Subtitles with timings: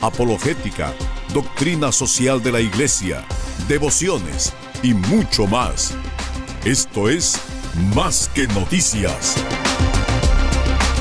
[0.00, 0.92] apologética,
[1.32, 3.24] doctrina social de la Iglesia,
[3.68, 5.94] devociones y mucho más.
[6.64, 7.40] Esto es
[7.94, 9.36] Más que noticias.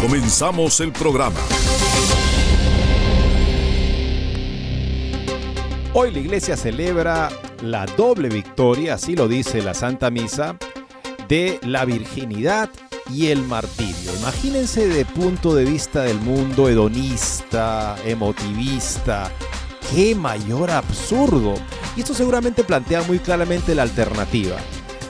[0.02, 1.40] Comenzamos el programa.
[5.94, 7.30] Hoy la iglesia celebra
[7.64, 10.56] la doble victoria, así lo dice la Santa Misa,
[11.28, 12.70] de la virginidad
[13.14, 14.12] y el martirio.
[14.20, 19.32] Imagínense de punto de vista del mundo hedonista, emotivista,
[19.94, 21.56] qué mayor absurdo.
[21.96, 24.58] Y esto seguramente plantea muy claramente la alternativa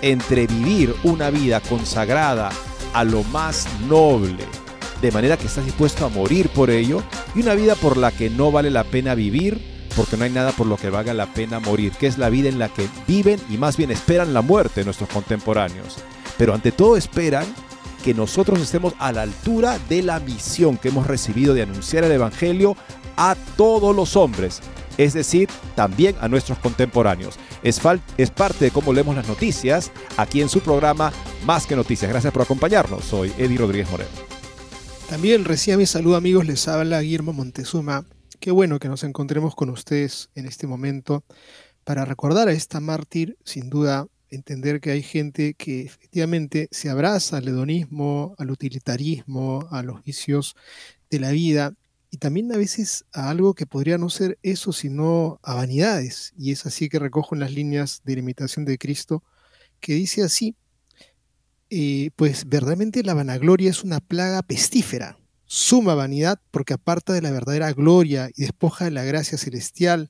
[0.01, 2.49] entre vivir una vida consagrada
[2.93, 4.45] a lo más noble,
[5.01, 7.03] de manera que estás dispuesto a morir por ello,
[7.35, 9.61] y una vida por la que no vale la pena vivir,
[9.95, 12.49] porque no hay nada por lo que valga la pena morir, que es la vida
[12.49, 15.97] en la que viven y más bien esperan la muerte nuestros contemporáneos.
[16.37, 17.45] Pero ante todo esperan
[18.03, 22.11] que nosotros estemos a la altura de la misión que hemos recibido de anunciar el
[22.11, 22.75] Evangelio
[23.17, 24.61] a todos los hombres,
[24.97, 27.35] es decir, también a nuestros contemporáneos.
[27.63, 31.11] Es, parte de cómo leemos las noticias aquí en su programa
[31.45, 32.09] Más que Noticias.
[32.09, 33.03] Gracias por acompañarnos.
[33.03, 34.09] Soy Eddie Rodríguez Moreno.
[35.09, 38.05] También recién mi saludo amigos, les habla Guillermo Montezuma.
[38.39, 41.25] Qué bueno que nos encontremos con ustedes en este momento
[41.83, 47.37] para recordar a esta mártir, sin duda, entender que hay gente que efectivamente se abraza
[47.37, 50.55] al hedonismo, al utilitarismo, a los vicios
[51.09, 51.73] de la vida
[52.11, 56.33] y también a veces a algo que podría no ser eso, sino a vanidades.
[56.37, 59.23] Y es así que recojo en las líneas de la imitación de Cristo,
[59.79, 60.55] que dice así,
[61.69, 67.31] eh, pues verdaderamente la vanagloria es una plaga pestífera, suma vanidad porque aparta de la
[67.31, 70.09] verdadera gloria y despoja de la gracia celestial.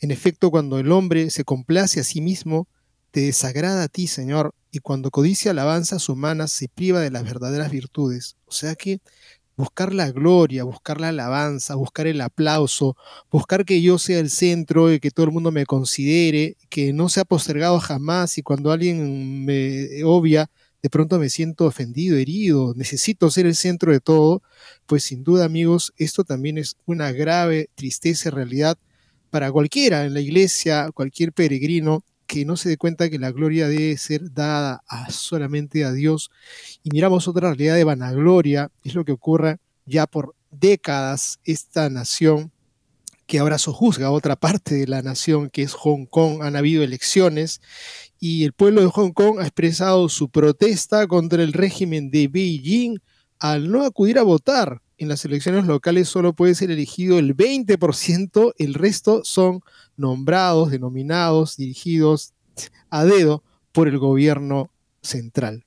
[0.00, 2.68] En efecto, cuando el hombre se complace a sí mismo,
[3.10, 7.70] te desagrada a ti, Señor, y cuando codicia alabanzas humanas se priva de las verdaderas
[7.70, 8.36] virtudes.
[8.46, 9.00] O sea que
[9.56, 12.96] buscar la gloria, buscar la alabanza, buscar el aplauso,
[13.30, 17.08] buscar que yo sea el centro y que todo el mundo me considere, que no
[17.08, 20.48] sea postergado jamás y cuando alguien me obvia,
[20.80, 24.42] de pronto me siento ofendido, herido, necesito ser el centro de todo,
[24.86, 28.78] pues sin duda amigos, esto también es una grave tristeza en realidad
[29.30, 33.68] para cualquiera en la iglesia, cualquier peregrino que no se dé cuenta que la gloria
[33.68, 36.30] debe ser dada a, solamente a Dios.
[36.84, 39.56] Y miramos otra realidad de vanagloria, es lo que ocurre
[39.86, 42.52] ya por décadas esta nación
[43.26, 46.42] que ahora sojuzga otra parte de la nación, que es Hong Kong.
[46.42, 47.60] Han habido elecciones
[48.20, 52.98] y el pueblo de Hong Kong ha expresado su protesta contra el régimen de Beijing
[53.38, 54.82] al no acudir a votar.
[54.98, 59.60] En las elecciones locales solo puede ser elegido el 20%, el resto son
[59.96, 62.34] nombrados, denominados, dirigidos
[62.90, 64.70] a dedo por el gobierno
[65.00, 65.64] central.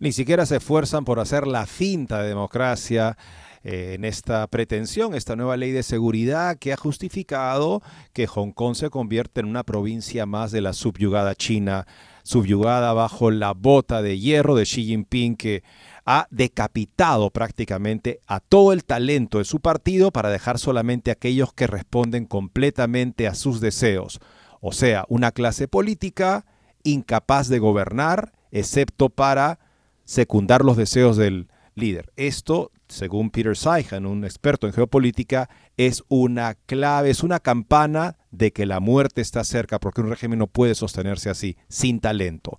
[0.00, 3.18] Ni siquiera se esfuerzan por hacer la finta de democracia
[3.62, 7.82] eh, en esta pretensión, esta nueva ley de seguridad que ha justificado
[8.14, 11.86] que Hong Kong se convierta en una provincia más de la subyugada China,
[12.24, 15.62] subyugada bajo la bota de hierro de Xi Jinping que
[16.04, 21.66] ha decapitado prácticamente a todo el talento de su partido para dejar solamente aquellos que
[21.66, 24.20] responden completamente a sus deseos.
[24.60, 26.44] O sea, una clase política
[26.84, 29.58] incapaz de gobernar, excepto para
[30.04, 32.12] secundar los deseos del líder.
[32.16, 38.52] Esto, según Peter Seihan, un experto en geopolítica, es una clave, es una campana de
[38.52, 42.58] que la muerte está cerca, porque un régimen no puede sostenerse así, sin talento.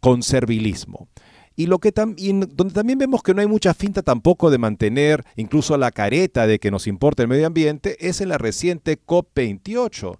[0.00, 1.08] Conservilismo.
[1.58, 5.24] Y lo que también, donde también vemos que no hay mucha finta tampoco de mantener
[5.36, 10.18] incluso la careta de que nos importa el medio ambiente es en la reciente COP28.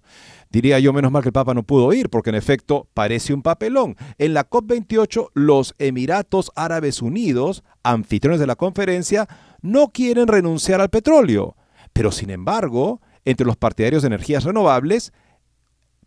[0.49, 3.43] Diría yo, menos mal que el Papa no pudo ir, porque en efecto parece un
[3.43, 3.95] papelón.
[4.17, 9.27] En la COP28, los Emiratos Árabes Unidos, anfitriones de la conferencia,
[9.61, 11.55] no quieren renunciar al petróleo.
[11.93, 15.13] Pero sin embargo, entre los partidarios de energías renovables,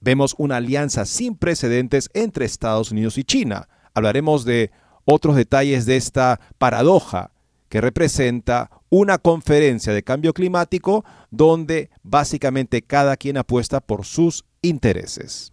[0.01, 3.69] vemos una alianza sin precedentes entre Estados Unidos y China.
[3.95, 4.71] Hablaremos de
[5.05, 7.33] otros detalles de esta paradoja
[7.69, 15.53] que representa una conferencia de cambio climático donde básicamente cada quien apuesta por sus intereses.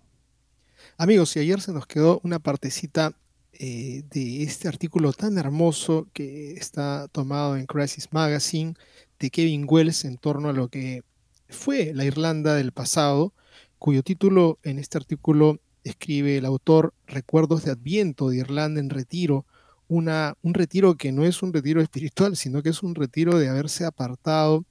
[0.97, 3.13] Amigos, y ayer se nos quedó una partecita
[3.53, 8.73] eh, de este artículo tan hermoso que está tomado en Crisis Magazine
[9.19, 11.03] de Kevin Wells en torno a lo que
[11.49, 13.33] fue la Irlanda del pasado,
[13.79, 19.45] cuyo título en este artículo escribe el autor Recuerdos de Adviento de Irlanda en retiro,
[19.87, 23.49] una, un retiro que no es un retiro espiritual, sino que es un retiro de
[23.49, 24.65] haberse apartado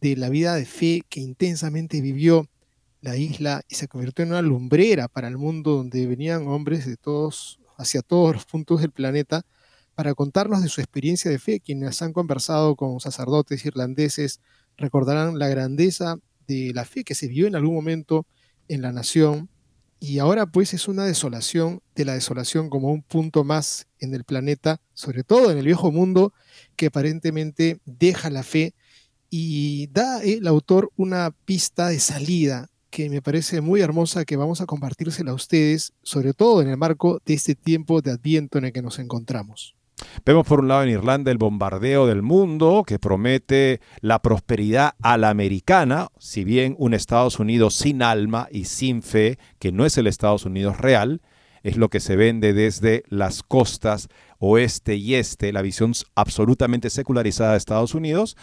[0.00, 2.48] de la vida de fe que intensamente vivió
[3.00, 6.96] la isla y se convirtió en una lumbrera para el mundo donde venían hombres de
[6.96, 9.42] todos, hacia todos los puntos del planeta
[9.94, 11.60] para contarnos de su experiencia de fe.
[11.60, 14.40] Quienes han conversado con sacerdotes irlandeses
[14.76, 16.16] recordarán la grandeza
[16.46, 18.26] de la fe que se vio en algún momento
[18.68, 19.48] en la nación
[20.06, 24.24] y ahora pues es una desolación de la desolación como un punto más en el
[24.24, 26.32] planeta, sobre todo en el viejo mundo,
[26.76, 28.74] que aparentemente deja la fe
[29.30, 34.60] y da el autor una pista de salida que me parece muy hermosa que vamos
[34.60, 38.66] a compartírsela a ustedes, sobre todo en el marco de este tiempo de adviento en
[38.66, 39.75] el que nos encontramos.
[40.24, 45.16] Vemos por un lado en Irlanda el bombardeo del mundo que promete la prosperidad a
[45.16, 49.96] la americana, si bien un Estados Unidos sin alma y sin fe, que no es
[49.96, 51.22] el Estados Unidos real,
[51.62, 54.08] es lo que se vende desde las costas
[54.38, 58.36] oeste y este, la visión absolutamente secularizada de Estados Unidos,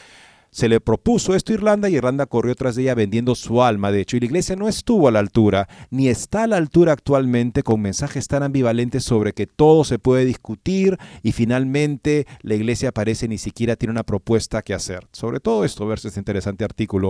[0.53, 3.91] se le propuso esto a Irlanda y Irlanda corrió tras de ella vendiendo su alma,
[3.91, 6.93] de hecho, y la iglesia no estuvo a la altura, ni está a la altura
[6.93, 12.91] actualmente con mensajes tan ambivalentes sobre que todo se puede discutir y finalmente la iglesia
[12.91, 15.07] parece ni siquiera tiene una propuesta que hacer.
[15.11, 17.09] Sobre todo esto, verse este interesante artículo,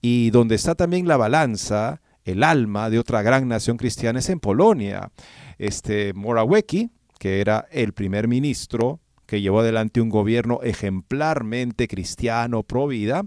[0.00, 4.40] y donde está también la balanza, el alma de otra gran nación cristiana es en
[4.40, 5.12] Polonia.
[5.56, 6.90] Este Morawiecki,
[7.20, 8.98] que era el primer ministro
[9.32, 13.24] que llevó adelante un gobierno ejemplarmente cristiano, pro vida,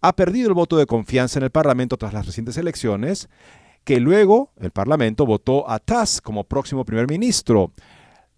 [0.00, 3.28] ha perdido el voto de confianza en el Parlamento tras las recientes elecciones,
[3.84, 7.70] que luego el Parlamento votó a Tusk como próximo primer ministro.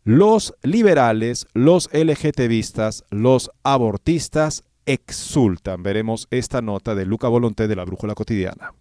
[0.05, 5.83] Los liberales, los LGTBistas, los abortistas exultan.
[5.83, 8.75] Veremos esta nota de Luca Volonté de la Brújula Cotidiana.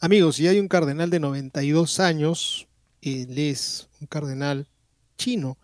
[0.00, 2.66] Amigos, y hay un cardenal de 92 años,
[3.00, 4.66] él es un cardenal
[5.16, 5.56] chino,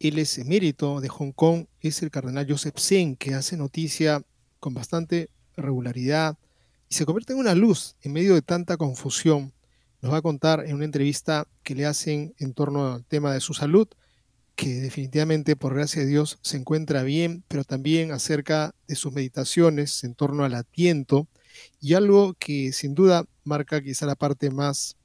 [0.00, 4.22] él es emérito de Hong Kong, es el cardenal Joseph Sen, que hace noticia
[4.60, 6.36] con bastante regularidad
[6.88, 9.52] y se convierte en una luz en medio de tanta confusión.
[10.02, 13.40] Nos va a contar en una entrevista que le hacen en torno al tema de
[13.40, 13.88] su salud,
[14.54, 20.04] que definitivamente, por gracia de Dios, se encuentra bien, pero también acerca de sus meditaciones
[20.04, 21.26] en torno al atiento
[21.80, 24.96] y algo que sin duda marca quizá la parte más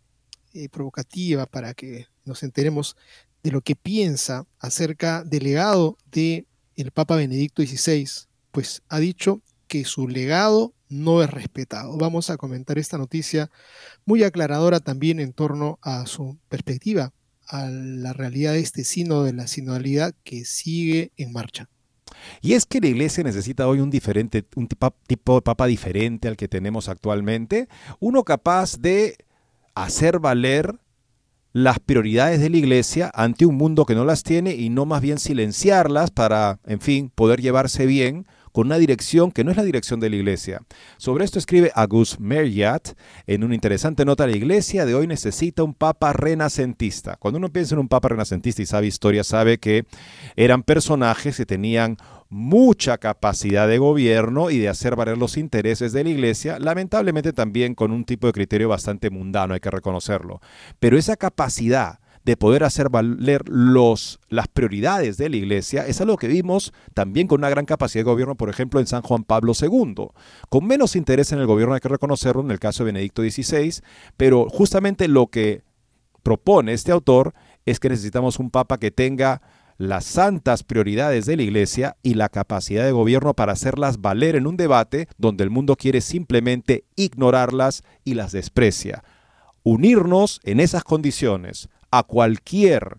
[0.53, 2.95] eh, provocativa para que nos enteremos
[3.43, 6.45] de lo que piensa acerca del legado de
[6.75, 8.07] el Papa Benedicto XVI,
[8.51, 11.97] pues ha dicho que su legado no es respetado.
[11.97, 13.49] Vamos a comentar esta noticia
[14.05, 17.13] muy aclaradora también en torno a su perspectiva,
[17.47, 21.69] a la realidad de este sino de la sinodalidad que sigue en marcha.
[22.41, 26.37] Y es que la iglesia necesita hoy un diferente, un tipo de papa diferente al
[26.37, 27.67] que tenemos actualmente,
[27.99, 29.15] uno capaz de
[29.73, 30.77] hacer valer
[31.53, 35.01] las prioridades de la iglesia ante un mundo que no las tiene y no más
[35.01, 39.63] bien silenciarlas para, en fin, poder llevarse bien con una dirección que no es la
[39.63, 40.61] dirección de la iglesia.
[40.97, 42.89] Sobre esto escribe Agus Merriat
[43.27, 47.15] en una interesante nota, la iglesia de hoy necesita un papa renacentista.
[47.17, 49.85] Cuando uno piensa en un papa renacentista y sabe historia, sabe que
[50.35, 51.97] eran personajes que tenían
[52.31, 57.75] mucha capacidad de gobierno y de hacer valer los intereses de la iglesia, lamentablemente también
[57.75, 60.39] con un tipo de criterio bastante mundano, hay que reconocerlo.
[60.79, 66.15] Pero esa capacidad de poder hacer valer los, las prioridades de la iglesia es algo
[66.15, 69.51] que vimos también con una gran capacidad de gobierno, por ejemplo, en San Juan Pablo
[69.59, 70.07] II.
[70.47, 73.81] Con menos interés en el gobierno hay que reconocerlo en el caso de Benedicto XVI,
[74.15, 75.63] pero justamente lo que
[76.23, 77.33] propone este autor
[77.65, 79.41] es que necesitamos un papa que tenga
[79.81, 84.45] las santas prioridades de la Iglesia y la capacidad de gobierno para hacerlas valer en
[84.45, 89.03] un debate donde el mundo quiere simplemente ignorarlas y las desprecia.
[89.63, 92.97] Unirnos en esas condiciones a cualquier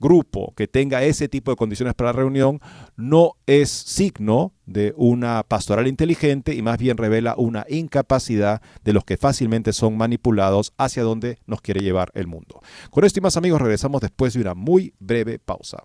[0.00, 2.60] grupo que tenga ese tipo de condiciones para la reunión
[2.96, 9.04] no es signo de una pastoral inteligente y más bien revela una incapacidad de los
[9.04, 12.60] que fácilmente son manipulados hacia donde nos quiere llevar el mundo.
[12.90, 15.84] Con esto y más amigos regresamos después de una muy breve pausa.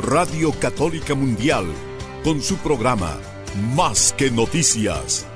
[0.00, 1.66] Radio Católica Mundial,
[2.24, 3.18] con su programa
[3.74, 5.26] Más que Noticias.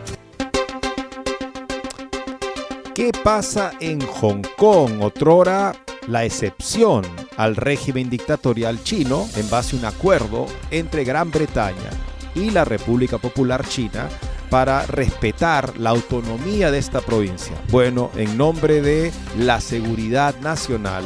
[2.94, 5.02] ¿Qué pasa en Hong Kong?
[5.02, 5.74] Otrora
[6.08, 7.04] la excepción
[7.36, 11.90] al régimen dictatorial chino en base a un acuerdo entre Gran Bretaña
[12.34, 14.08] y la República Popular China
[14.48, 17.52] para respetar la autonomía de esta provincia.
[17.70, 21.04] Bueno, en nombre de la seguridad nacional,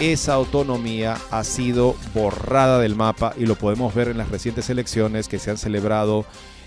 [0.00, 5.28] esa autonomía ha sido borrada del mapa y lo podemos ver en las recientes elecciones
[5.28, 6.24] que se han celebrado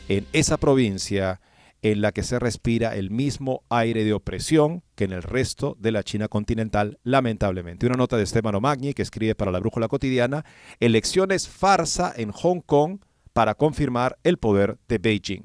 [0.08, 1.42] en esa provincia
[1.82, 5.92] en la que se respira el mismo aire de opresión que en el resto de
[5.92, 7.86] la China continental, lamentablemente.
[7.86, 10.46] Una nota de Esteban Omagni que escribe para la Brújula Cotidiana,
[10.80, 13.00] elecciones farsa en Hong Kong
[13.34, 15.44] para confirmar el poder de Beijing.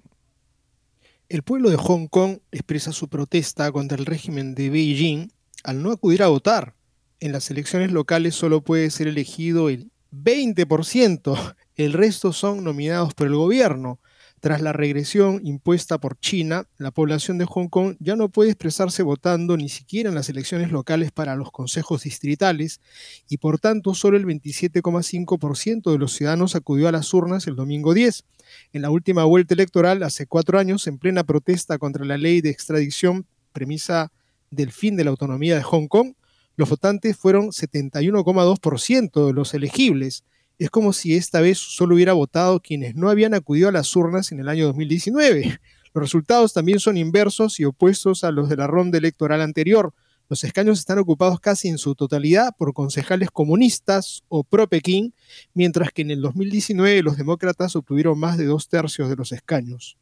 [1.29, 5.33] El pueblo de Hong Kong expresa su protesta contra el régimen de Beijing
[5.65, 6.75] al no acudir a votar.
[7.23, 13.29] En las elecciones locales solo puede ser elegido el 20%, el resto son nominados por
[13.29, 14.01] el gobierno.
[14.41, 19.05] Tras la regresión impuesta por China, la población de Hong Kong ya no puede expresarse
[19.05, 22.81] votando ni siquiera en las elecciones locales para los consejos distritales
[23.29, 27.95] y por tanto solo el 27,5% de los ciudadanos acudió a las urnas el domingo
[27.95, 28.25] 10.
[28.73, 32.51] En la última vuelta electoral, hace cuatro años, en plena protesta contra la ley de
[32.51, 34.11] extradición, premisa
[34.51, 36.15] del fin de la autonomía de Hong Kong,
[36.57, 40.25] los votantes fueron 71,2% de los elegibles
[40.59, 44.31] es como si esta vez solo hubiera votado quienes no habían acudido a las urnas
[44.33, 45.59] en el año 2019.
[45.95, 49.93] Los resultados también son inversos y opuestos a los de la ronda electoral anterior.
[50.29, 55.15] Los escaños están ocupados casi en su totalidad por concejales comunistas o pro-Pekín,
[55.53, 59.99] mientras que en el 2019 los demócratas obtuvieron más de dos tercios de los escaños.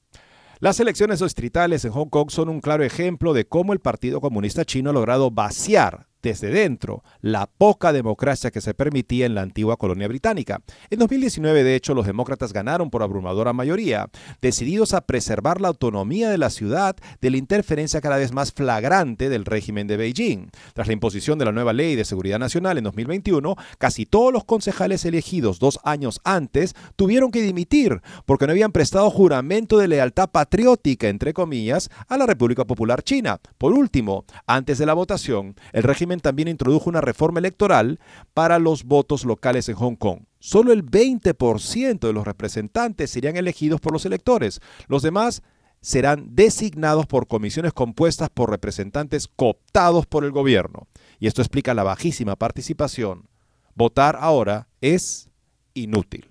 [0.58, 4.66] Las elecciones distritales en Hong Kong son un claro ejemplo de cómo el Partido Comunista
[4.66, 9.76] Chino ha logrado vaciar desde dentro la poca democracia que se permitía en la antigua
[9.76, 10.60] colonia británica.
[10.90, 14.08] En 2019, de hecho, los demócratas ganaron por abrumadora mayoría,
[14.40, 19.28] decididos a preservar la autonomía de la ciudad de la interferencia cada vez más flagrante
[19.28, 20.50] del régimen de Beijing.
[20.74, 24.44] Tras la imposición de la nueva ley de seguridad nacional en 2021, casi todos los
[24.44, 30.30] concejales elegidos dos años antes tuvieron que dimitir porque no habían prestado juramento de lealtad
[30.30, 33.40] patriótica, entre comillas, a la República Popular China.
[33.58, 38.00] Por último, antes de la votación, el régimen también introdujo una reforma electoral
[38.34, 40.22] para los votos locales en Hong Kong.
[40.40, 44.60] Solo el 20% de los representantes serían elegidos por los electores.
[44.88, 45.42] Los demás
[45.80, 50.88] serán designados por comisiones compuestas por representantes cooptados por el gobierno.
[51.20, 53.28] Y esto explica la bajísima participación.
[53.74, 55.30] Votar ahora es
[55.74, 56.26] inútil.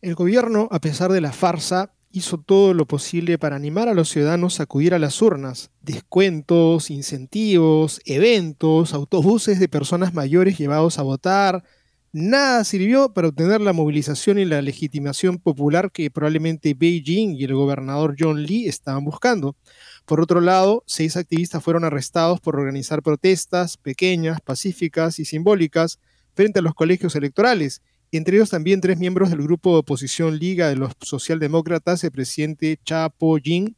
[0.00, 4.10] El gobierno, a pesar de la farsa, hizo todo lo posible para animar a los
[4.10, 5.70] ciudadanos a acudir a las urnas.
[5.80, 11.64] Descuentos, incentivos, eventos, autobuses de personas mayores llevados a votar.
[12.12, 17.54] Nada sirvió para obtener la movilización y la legitimación popular que probablemente Beijing y el
[17.54, 19.56] gobernador John Lee estaban buscando.
[20.04, 25.98] Por otro lado, seis activistas fueron arrestados por organizar protestas pequeñas, pacíficas y simbólicas
[26.34, 27.80] frente a los colegios electorales
[28.18, 32.78] entre ellos también tres miembros del grupo de oposición Liga de los Socialdemócratas, el presidente
[32.84, 33.74] Cha Po-jing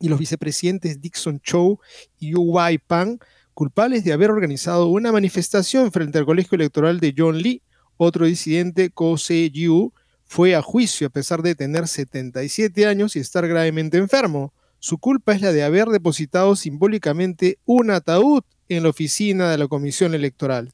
[0.00, 1.78] y los vicepresidentes Dixon Chow
[2.18, 3.18] y Yu Wai Pang,
[3.54, 7.62] culpables de haber organizado una manifestación frente al colegio electoral de John Lee.
[7.96, 9.92] Otro disidente, Ko Se-yu,
[10.24, 14.52] fue a juicio a pesar de tener 77 años y estar gravemente enfermo.
[14.78, 19.66] Su culpa es la de haber depositado simbólicamente un ataúd en la oficina de la
[19.66, 20.70] Comisión Electoral.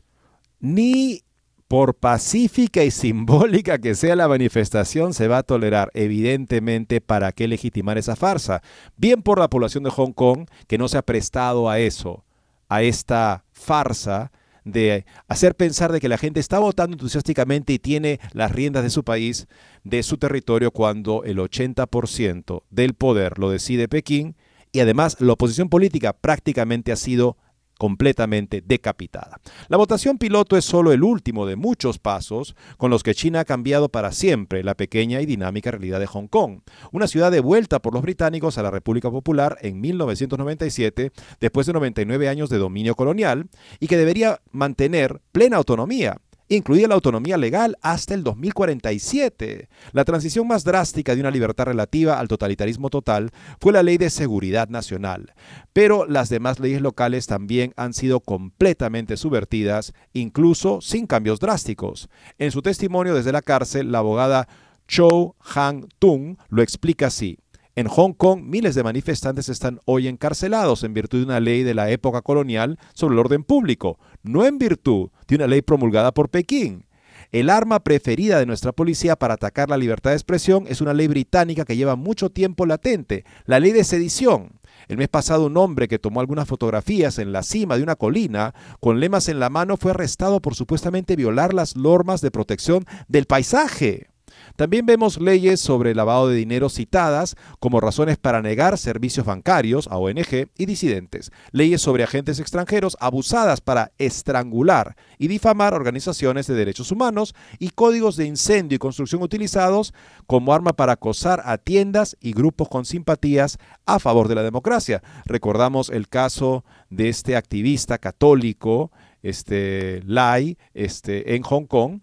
[0.61, 1.23] Ni
[1.69, 5.91] por pacífica y simbólica que sea la manifestación, se va a tolerar.
[5.95, 8.63] Evidentemente, ¿para qué legitimar esa farsa?
[8.97, 12.25] Bien por la población de Hong Kong, que no se ha prestado a eso,
[12.69, 14.31] a esta farsa
[14.65, 18.91] de hacer pensar de que la gente está votando entusiásticamente y tiene las riendas de
[18.91, 19.47] su país,
[19.85, 24.37] de su territorio, cuando el 80% del poder lo decide Pekín
[24.73, 27.37] y además la oposición política prácticamente ha sido
[27.79, 29.41] completamente decapitada.
[29.69, 33.45] La votación piloto es solo el último de muchos pasos con los que China ha
[33.45, 36.61] cambiado para siempre la pequeña y dinámica realidad de Hong Kong,
[36.93, 42.29] una ciudad devuelta por los británicos a la República Popular en 1997, después de 99
[42.29, 43.49] años de dominio colonial,
[43.81, 46.19] y que debería mantener plena autonomía
[46.57, 49.69] incluida la autonomía legal hasta el 2047.
[49.93, 53.31] La transición más drástica de una libertad relativa al totalitarismo total
[53.61, 55.35] fue la Ley de Seguridad Nacional,
[55.73, 62.09] pero las demás leyes locales también han sido completamente subvertidas, incluso sin cambios drásticos.
[62.39, 64.49] En su testimonio desde la cárcel, la abogada
[64.87, 67.39] Cho Hang Tung lo explica así.
[67.77, 71.75] En Hong Kong, miles de manifestantes están hoy encarcelados en virtud de una ley de
[71.75, 76.29] la época colonial sobre el orden público, no en virtud de una ley promulgada por
[76.29, 76.87] Pekín.
[77.31, 81.09] El arma preferida de nuestra policía para atacar la libertad de expresión es una ley
[81.09, 84.61] británica que lleva mucho tiempo latente, la ley de sedición.
[84.89, 88.55] El mes pasado un hombre que tomó algunas fotografías en la cima de una colina
[88.81, 93.27] con lemas en la mano fue arrestado por supuestamente violar las normas de protección del
[93.27, 94.14] paisaje.
[94.57, 99.99] También vemos leyes sobre lavado de dinero citadas como razones para negar servicios bancarios a
[99.99, 106.93] ONG y disidentes, leyes sobre agentes extranjeros abusadas para estrangular y difamar organizaciones de derechos
[106.93, 109.93] humanos y códigos de incendio y construcción utilizados
[110.29, 115.03] como arma para acosar a tiendas y grupos con simpatías a favor de la democracia.
[115.25, 118.93] Recordamos el caso de este activista católico,
[119.23, 122.01] este Lai, este, en Hong Kong,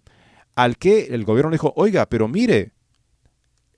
[0.55, 2.73] al que el gobierno le dijo, oiga, pero mire,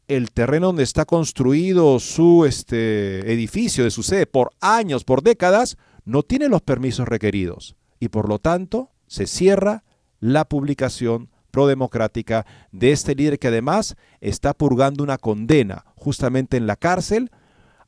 [0.08, 5.78] el terreno donde está construido su este, edificio de su sede por años, por décadas,
[6.06, 9.84] no tiene los permisos requeridos y por lo tanto se cierra
[10.20, 16.76] la publicación prodemocrática de este líder que además está purgando una condena justamente en la
[16.76, 17.32] cárcel,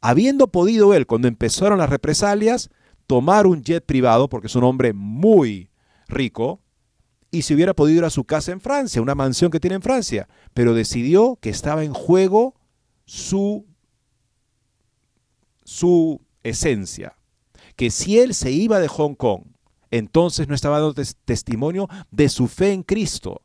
[0.01, 2.69] habiendo podido él, cuando empezaron las represalias,
[3.07, 5.69] tomar un jet privado, porque es un hombre muy
[6.07, 6.61] rico,
[7.35, 9.81] y si hubiera podido ir a su casa en Francia, una mansión que tiene en
[9.81, 12.55] Francia, pero decidió que estaba en juego
[13.05, 13.65] su,
[15.65, 17.17] su esencia,
[17.75, 19.43] que si él se iba de Hong Kong,
[19.91, 20.95] entonces no estaba dando
[21.25, 23.41] testimonio de su fe en Cristo,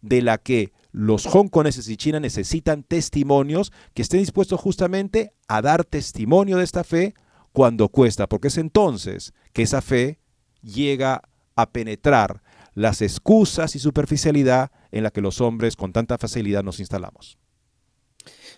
[0.00, 5.84] de la que los hongkoneses y China necesitan testimonios que estén dispuestos justamente a dar
[5.84, 7.12] testimonio de esta fe
[7.52, 10.20] cuando cuesta, porque es entonces que esa fe
[10.62, 11.20] llega
[11.54, 12.42] a penetrar
[12.76, 17.38] las excusas y superficialidad en la que los hombres con tanta facilidad nos instalamos.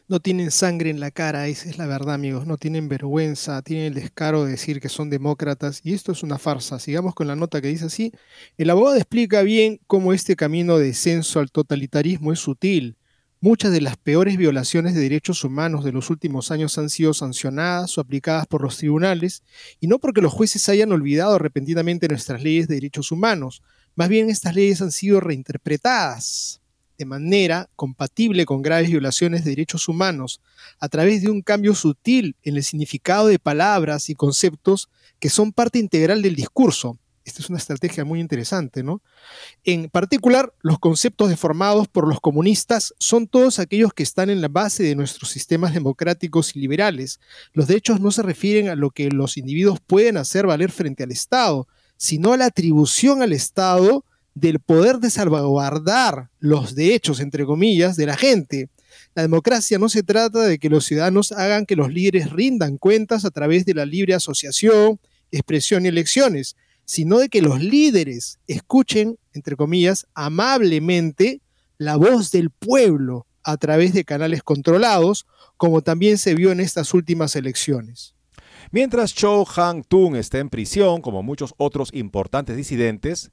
[0.09, 2.45] No tienen sangre en la cara, esa es la verdad, amigos.
[2.47, 6.39] No tienen vergüenza, tienen el descaro de decir que son demócratas y esto es una
[6.39, 6.81] farsa.
[6.81, 8.13] Sigamos con la nota que dice así.
[8.57, 12.97] El abogado explica bien cómo este camino de descenso al totalitarismo es sutil.
[13.41, 17.97] Muchas de las peores violaciones de derechos humanos de los últimos años han sido sancionadas
[17.97, 19.45] o aplicadas por los tribunales,
[19.79, 23.63] y no porque los jueces hayan olvidado repentinamente nuestras leyes de derechos humanos,
[23.99, 26.61] más bien estas leyes han sido reinterpretadas
[26.99, 30.41] de manera compatible con graves violaciones de derechos humanos
[30.79, 35.53] a través de un cambio sutil en el significado de palabras y conceptos que son
[35.53, 36.97] parte integral del discurso.
[37.25, 39.03] Esta es una estrategia muy interesante, ¿no?
[39.65, 44.49] En particular, los conceptos deformados por los comunistas son todos aquellos que están en la
[44.49, 47.19] base de nuestros sistemas democráticos y liberales.
[47.53, 51.11] Los derechos no se refieren a lo que los individuos pueden hacer valer frente al
[51.11, 51.67] Estado,
[51.99, 58.17] sino la atribución al Estado del poder de salvaguardar los derechos, entre comillas, de la
[58.17, 58.71] gente.
[59.15, 63.25] La democracia no se trata de que los ciudadanos hagan que los líderes rindan cuentas
[63.25, 65.01] a través de la libre asociación,
[65.33, 71.43] expresión y elecciones, sino de que los líderes escuchen, entre comillas, amablemente
[71.77, 76.95] la voz del pueblo a través de canales controlados, como también se vio en estas
[76.95, 78.15] últimas elecciones.
[78.71, 83.31] Mientras Cho Hang-tung está en prisión, como muchos otros importantes disidentes,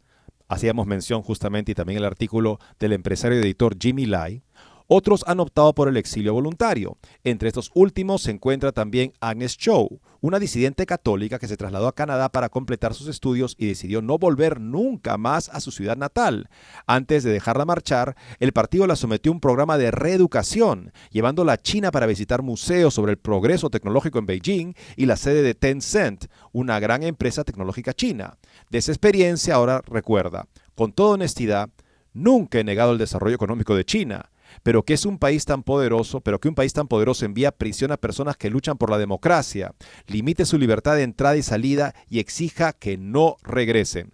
[0.47, 4.43] hacíamos mención justamente y también el artículo del empresario y editor Jimmy Lai,
[4.88, 6.98] Otros han optado por el exilio voluntario.
[7.24, 11.95] Entre estos últimos se encuentra también Agnes Chow, una disidente católica que se trasladó a
[11.95, 16.50] Canadá para completar sus estudios y decidió no volver nunca más a su ciudad natal.
[16.86, 21.58] Antes de dejarla marchar, el partido la sometió a un programa de reeducación, llevándola a
[21.58, 26.26] China para visitar museos sobre el progreso tecnológico en Beijing y la sede de Tencent,
[26.52, 28.38] una gran empresa tecnológica china.
[28.69, 31.69] De esa experiencia ahora recuerda, con toda honestidad,
[32.13, 34.30] nunca he negado el desarrollo económico de China
[34.63, 37.91] pero que es un país tan poderoso, pero que un país tan poderoso envía prisión
[37.91, 39.73] a personas que luchan por la democracia,
[40.07, 44.13] limite su libertad de entrada y salida y exija que no regresen.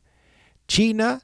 [0.68, 1.24] China,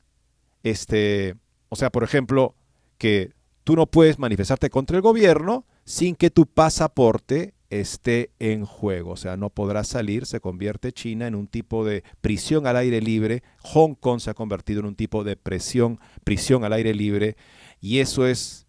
[0.63, 1.35] este,
[1.69, 2.55] o sea, por ejemplo,
[2.97, 9.11] que tú no puedes manifestarte contra el gobierno sin que tu pasaporte esté en juego.
[9.11, 13.01] O sea, no podrás salir, se convierte China en un tipo de prisión al aire
[13.01, 13.43] libre.
[13.63, 17.35] Hong Kong se ha convertido en un tipo de prisión, prisión al aire libre.
[17.79, 18.66] Y eso es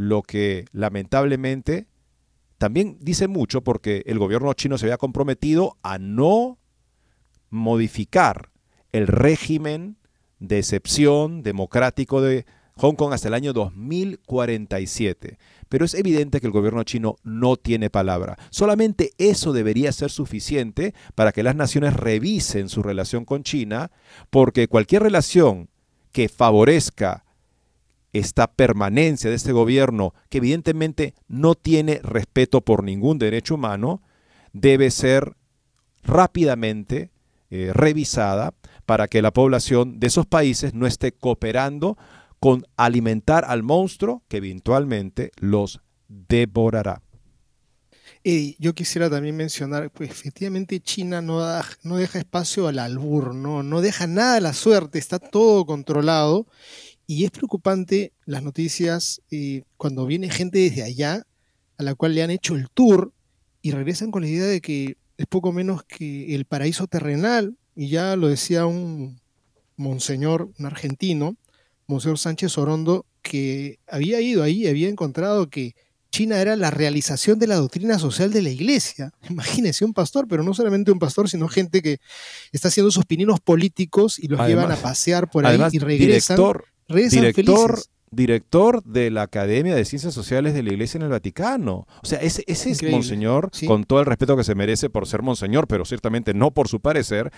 [0.00, 1.86] lo que lamentablemente
[2.56, 6.58] también dice mucho porque el gobierno chino se había comprometido a no
[7.50, 8.50] modificar
[8.92, 9.98] el régimen
[10.38, 15.36] de excepción democrático de Hong Kong hasta el año 2047.
[15.68, 18.38] Pero es evidente que el gobierno chino no tiene palabra.
[18.48, 23.90] Solamente eso debería ser suficiente para que las naciones revisen su relación con China,
[24.30, 25.68] porque cualquier relación
[26.10, 27.26] que favorezca
[28.12, 34.02] esta permanencia de este gobierno, que evidentemente no tiene respeto por ningún derecho humano,
[34.52, 35.36] debe ser
[36.02, 37.10] rápidamente
[37.50, 38.54] eh, revisada
[38.86, 41.96] para que la población de esos países no esté cooperando
[42.40, 47.02] con alimentar al monstruo que eventualmente los devorará.
[48.58, 51.40] yo quisiera también mencionar, pues efectivamente China no,
[51.82, 53.62] no deja espacio al albur, ¿no?
[53.62, 56.46] no deja nada a la suerte, está todo controlado
[57.10, 61.26] y es preocupante las noticias eh, cuando viene gente desde allá
[61.76, 63.12] a la cual le han hecho el tour
[63.62, 67.56] y regresan con la idea de que es poco menos que el paraíso terrenal.
[67.74, 69.20] Y ya lo decía un
[69.74, 71.34] monseñor, un argentino,
[71.88, 75.74] Monseñor Sánchez Orondo, que había ido ahí y había encontrado que
[76.10, 79.12] China era la realización de la doctrina social de la iglesia.
[79.30, 81.98] Imagínense, un pastor, pero no solamente un pastor, sino gente que
[82.52, 86.64] está haciendo sus pininos políticos y los llevan a pasear por ahí y regresan director,
[88.10, 91.86] director de la Academia de Ciencias Sociales de la Iglesia en el Vaticano.
[92.02, 95.22] O sea, ese, ese es Monseñor, con todo el respeto que se merece por ser
[95.22, 97.30] Monseñor, pero ciertamente no por su parecer.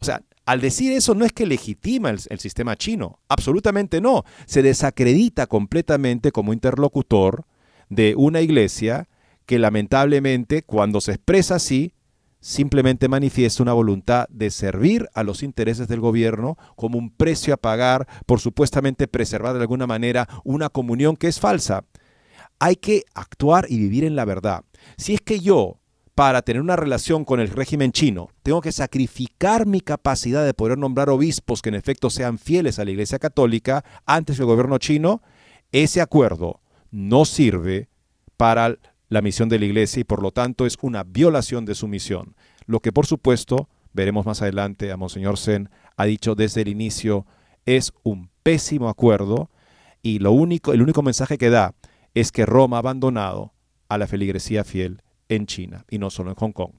[0.00, 4.24] O sea, al decir eso no es que legitima el, sistema chino, absolutamente no.
[4.46, 7.44] Se desacredita completamente como interlocutor
[7.88, 9.08] de una iglesia
[9.46, 11.94] que lamentablemente cuando se expresa así
[12.40, 17.58] simplemente manifiesta una voluntad de servir a los intereses del gobierno como un precio a
[17.58, 21.84] pagar por supuestamente preservar de alguna manera una comunión que es falsa.
[22.58, 24.64] Hay que actuar y vivir en la verdad.
[24.96, 25.78] Si es que yo,
[26.14, 30.76] para tener una relación con el régimen chino, tengo que sacrificar mi capacidad de poder
[30.76, 35.22] nombrar obispos que en efecto sean fieles a la Iglesia Católica antes del gobierno chino,
[35.72, 37.88] ese acuerdo no sirve
[38.36, 38.76] para
[39.10, 42.34] la misión de la iglesia y por lo tanto es una violación de su misión.
[42.64, 47.26] Lo que por supuesto, veremos más adelante a Monseñor Zen, ha dicho desde el inicio,
[47.66, 49.50] es un pésimo acuerdo
[50.00, 51.74] y lo único, el único mensaje que da
[52.14, 53.52] es que Roma ha abandonado
[53.88, 56.72] a la feligresía fiel en China y no solo en Hong Kong.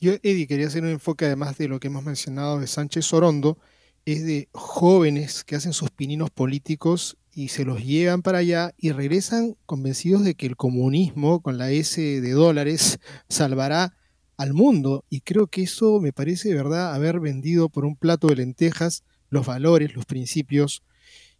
[0.00, 3.58] Yo, Eddie, quería hacer un enfoque además de lo que hemos mencionado de Sánchez Sorondo,
[4.04, 8.92] es de jóvenes que hacen sus pininos políticos y se los llevan para allá y
[8.92, 13.96] regresan convencidos de que el comunismo con la S de dólares salvará
[14.36, 15.04] al mundo.
[15.10, 19.02] Y creo que eso me parece de verdad haber vendido por un plato de lentejas
[19.30, 20.82] los valores, los principios.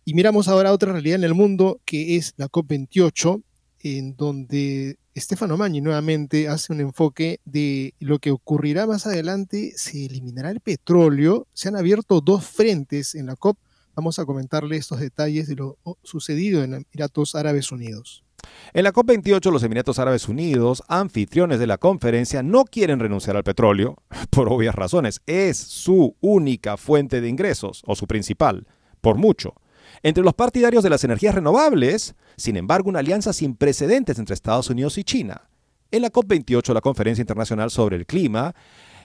[0.04, 3.42] Y miramos ahora otra realidad en el mundo que es la COP28,
[3.80, 10.06] en donde Stefano Magni nuevamente hace un enfoque de lo que ocurrirá más adelante, se
[10.06, 13.56] eliminará el petróleo, se han abierto dos frentes en la COP
[13.96, 18.24] Vamos a comentarle estos detalles de lo sucedido en Emiratos Árabes Unidos.
[18.72, 23.44] En la COP28, los Emiratos Árabes Unidos, anfitriones de la conferencia, no quieren renunciar al
[23.44, 23.96] petróleo,
[24.30, 25.20] por obvias razones.
[25.26, 28.66] Es su única fuente de ingresos, o su principal,
[29.00, 29.54] por mucho.
[30.02, 34.68] Entre los partidarios de las energías renovables, sin embargo, una alianza sin precedentes entre Estados
[34.70, 35.48] Unidos y China.
[35.92, 38.54] En la COP28, la Conferencia Internacional sobre el Clima,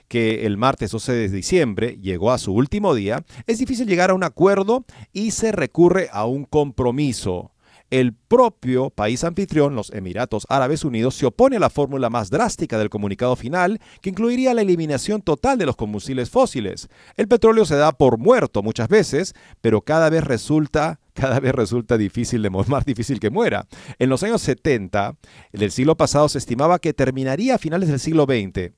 [0.09, 4.15] que el martes 12 de diciembre llegó a su último día, es difícil llegar a
[4.15, 7.51] un acuerdo y se recurre a un compromiso.
[7.91, 12.77] El propio país anfitrión, los Emiratos Árabes Unidos, se opone a la fórmula más drástica
[12.77, 16.87] del comunicado final, que incluiría la eliminación total de los combustibles fósiles.
[17.17, 21.97] El petróleo se da por muerto muchas veces, pero cada vez resulta cada vez resulta
[21.97, 23.67] difícil de, más difícil que muera.
[23.97, 25.15] En los años 70
[25.51, 28.71] del siglo pasado se estimaba que terminaría a finales del siglo XX.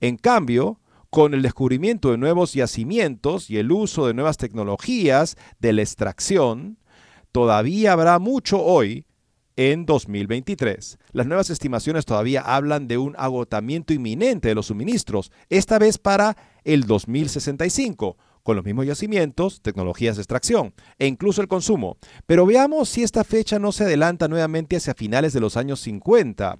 [0.00, 0.80] En cambio,
[1.10, 6.78] con el descubrimiento de nuevos yacimientos y el uso de nuevas tecnologías de la extracción,
[7.30, 9.06] todavía habrá mucho hoy
[9.56, 10.98] en 2023.
[11.12, 16.36] Las nuevas estimaciones todavía hablan de un agotamiento inminente de los suministros, esta vez para
[16.64, 21.96] el 2065, con los mismos yacimientos, tecnologías de extracción e incluso el consumo.
[22.26, 26.58] Pero veamos si esta fecha no se adelanta nuevamente hacia finales de los años 50.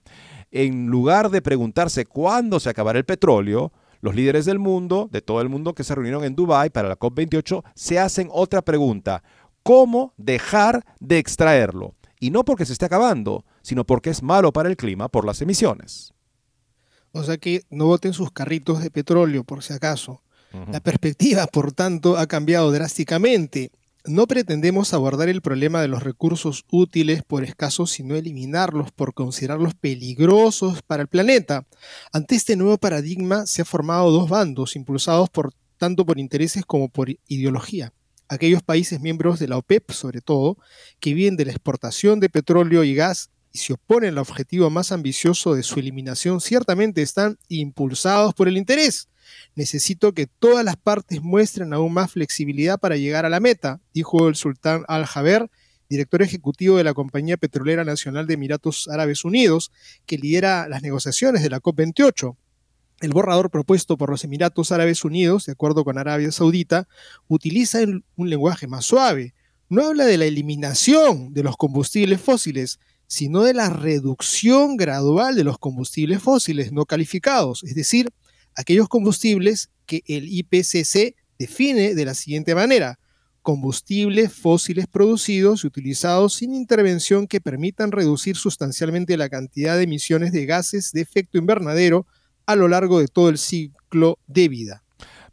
[0.56, 5.40] En lugar de preguntarse cuándo se acabará el petróleo, los líderes del mundo, de todo
[5.40, 9.24] el mundo que se reunieron en Dubái para la COP28, se hacen otra pregunta.
[9.64, 11.96] ¿Cómo dejar de extraerlo?
[12.20, 15.42] Y no porque se esté acabando, sino porque es malo para el clima por las
[15.42, 16.14] emisiones.
[17.10, 20.22] O sea que no voten sus carritos de petróleo, por si acaso.
[20.70, 23.72] La perspectiva, por tanto, ha cambiado drásticamente
[24.06, 29.74] no pretendemos abordar el problema de los recursos útiles por escasos, sino eliminarlos por considerarlos
[29.74, 31.66] peligrosos para el planeta.
[32.12, 36.90] Ante este nuevo paradigma se han formado dos bandos, impulsados por, tanto por intereses como
[36.90, 37.94] por ideología.
[38.28, 40.58] Aquellos países miembros de la OPEP, sobre todo,
[41.00, 44.92] que viven de la exportación de petróleo y gas y se oponen al objetivo más
[44.92, 49.08] ambicioso de su eliminación, ciertamente están impulsados por el interés
[49.54, 54.28] Necesito que todas las partes muestren aún más flexibilidad para llegar a la meta, dijo
[54.28, 55.50] el sultán Al-Jaber,
[55.88, 59.70] director ejecutivo de la Compañía Petrolera Nacional de Emiratos Árabes Unidos,
[60.06, 62.36] que lidera las negociaciones de la COP28.
[63.00, 66.88] El borrador propuesto por los Emiratos Árabes Unidos, de acuerdo con Arabia Saudita,
[67.28, 67.80] utiliza
[68.16, 69.34] un lenguaje más suave.
[69.68, 75.44] No habla de la eliminación de los combustibles fósiles, sino de la reducción gradual de
[75.44, 78.10] los combustibles fósiles no calificados, es decir,
[78.56, 82.98] aquellos combustibles que el IPCC define de la siguiente manera.
[83.42, 90.32] Combustibles fósiles producidos y utilizados sin intervención que permitan reducir sustancialmente la cantidad de emisiones
[90.32, 92.06] de gases de efecto invernadero
[92.46, 94.83] a lo largo de todo el ciclo de vida.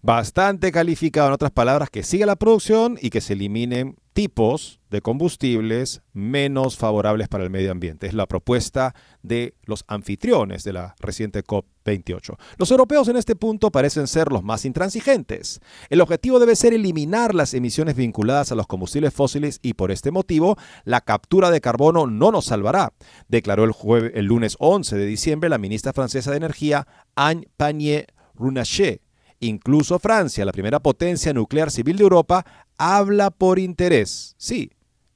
[0.04, 5.00] Bastante calificado, en otras palabras, que siga la producción y que se eliminen tipos de
[5.00, 8.08] combustibles menos favorables para el medio ambiente.
[8.08, 12.36] Es la propuesta de los anfitriones de la reciente COP28.
[12.58, 15.60] Los europeos en este punto parecen ser los más intransigentes.
[15.92, 20.10] El objetivo debe ser eliminar las emisiones vinculadas a los combustibles fósiles y por este
[20.10, 22.92] motivo la captura de carbono no nos salvará,
[23.28, 29.02] declaró el, el lunes 11 de diciembre la ministra francesa de Energía Anne Pannier-Runacher
[29.44, 32.46] Incluso Francia, la primera potencia nuclear civil de Europa,
[32.78, 34.36] habla por interés.
[34.38, 34.70] Sí,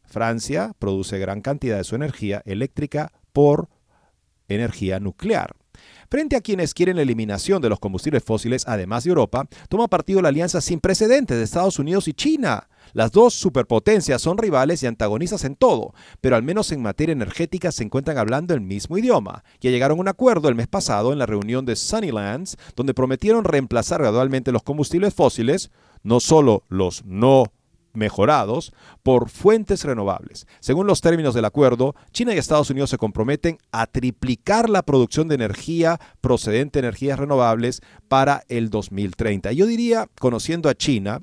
[0.04, 3.70] Francia produce gran cantidad de su energía eléctrica por
[4.48, 5.56] energía nuclear.
[6.10, 10.24] Frente a quienes quieren la eliminación de los combustibles fósiles, además de Europa, toma partido
[10.24, 12.68] la alianza sin precedentes de Estados Unidos y China.
[12.93, 17.71] Las dos superpotencias son rivales y antagonistas en todo, pero al menos en materia energética
[17.71, 19.43] se encuentran hablando el mismo idioma.
[19.62, 23.43] Ya llegaron a un acuerdo el mes pasado en la reunión de Sunnylands, donde prometieron
[23.43, 25.71] reemplazar gradualmente los combustibles fósiles,
[26.04, 27.52] no solo los no
[27.95, 30.48] mejorados por fuentes renovables.
[30.60, 35.28] Según los términos del acuerdo, China y Estados Unidos se comprometen a triplicar la producción
[35.28, 39.52] de energía procedente de energías renovables para el 2030.
[39.54, 41.21] Yo diría, conociendo a China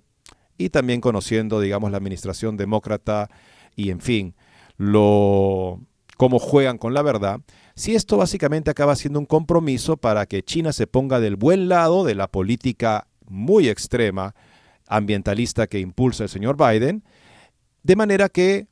[0.59, 3.29] y también conociendo, digamos, la administración demócrata
[3.77, 4.35] y, en fin,
[4.77, 5.81] lo
[6.17, 7.41] cómo juegan con la verdad,
[7.75, 12.05] si esto básicamente acaba siendo un compromiso para que China se ponga del buen lado
[12.05, 14.35] de la política muy extrema
[14.87, 17.03] ambientalista que impulsa el señor Biden,
[17.83, 18.69] de manera que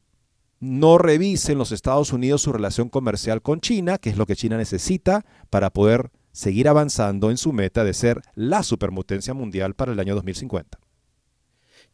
[0.60, 4.56] no revisen los Estados Unidos su relación comercial con China, que es lo que China
[4.56, 9.98] necesita para poder seguir avanzando en su meta de ser la superpotencia mundial para el
[9.98, 10.78] año 2050.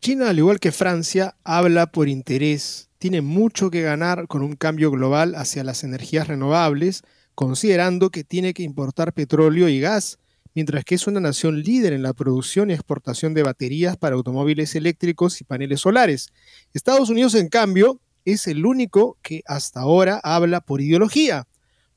[0.01, 4.91] China, al igual que Francia, habla por interés, tiene mucho que ganar con un cambio
[4.91, 7.03] global hacia las energías renovables,
[7.35, 10.19] considerando que tiene que importar petróleo y gas
[10.57, 14.75] mientras que es una nación líder en la producción y exportación de baterías para automóviles
[14.75, 16.33] eléctricos y paneles solares.
[16.73, 21.47] Estados Unidos, en cambio, es el único que hasta ahora habla por ideología.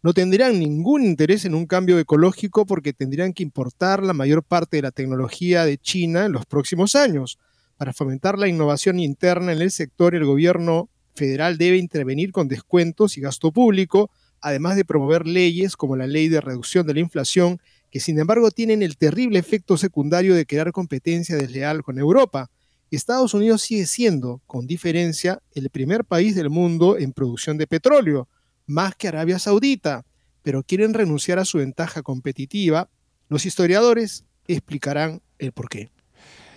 [0.03, 4.75] No tendrán ningún interés en un cambio ecológico porque tendrían que importar la mayor parte
[4.75, 7.39] de la tecnología de China en los próximos años.
[7.79, 13.17] Para fomentar la innovación interna en el sector, el gobierno federal debe intervenir con descuentos
[13.17, 14.11] y gasto público,
[14.41, 18.51] además de promover leyes como la ley de reducción de la inflación que sin embargo
[18.51, 22.51] tienen el terrible efecto secundario de crear competencia desleal con Europa.
[22.91, 28.27] Estados Unidos sigue siendo, con diferencia, el primer país del mundo en producción de petróleo,
[28.67, 30.05] más que Arabia Saudita,
[30.43, 32.89] pero quieren renunciar a su ventaja competitiva.
[33.29, 35.89] Los historiadores explicarán el porqué.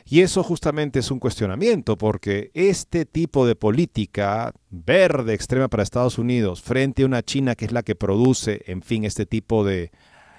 [0.05, 6.19] Y eso justamente es un cuestionamiento, porque este tipo de política verde extrema para Estados
[6.19, 9.91] Unidos frente a una China que es la que produce, en fin, este tipo de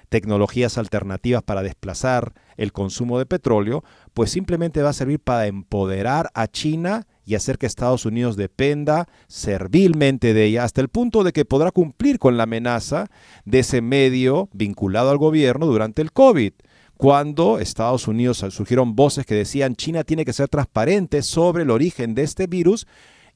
[0.08, 6.30] tecnologías alternativas para desplazar el consumo de petróleo, pues simplemente va a servir para empoderar
[6.34, 11.32] a China y hacer que Estados Unidos dependa servilmente de ella hasta el punto de
[11.32, 13.08] que podrá cumplir con la amenaza
[13.44, 16.52] de ese medio vinculado al gobierno durante el COVID
[16.96, 22.14] cuando Estados Unidos surgieron voces que decían China tiene que ser transparente sobre el origen
[22.14, 22.86] de este virus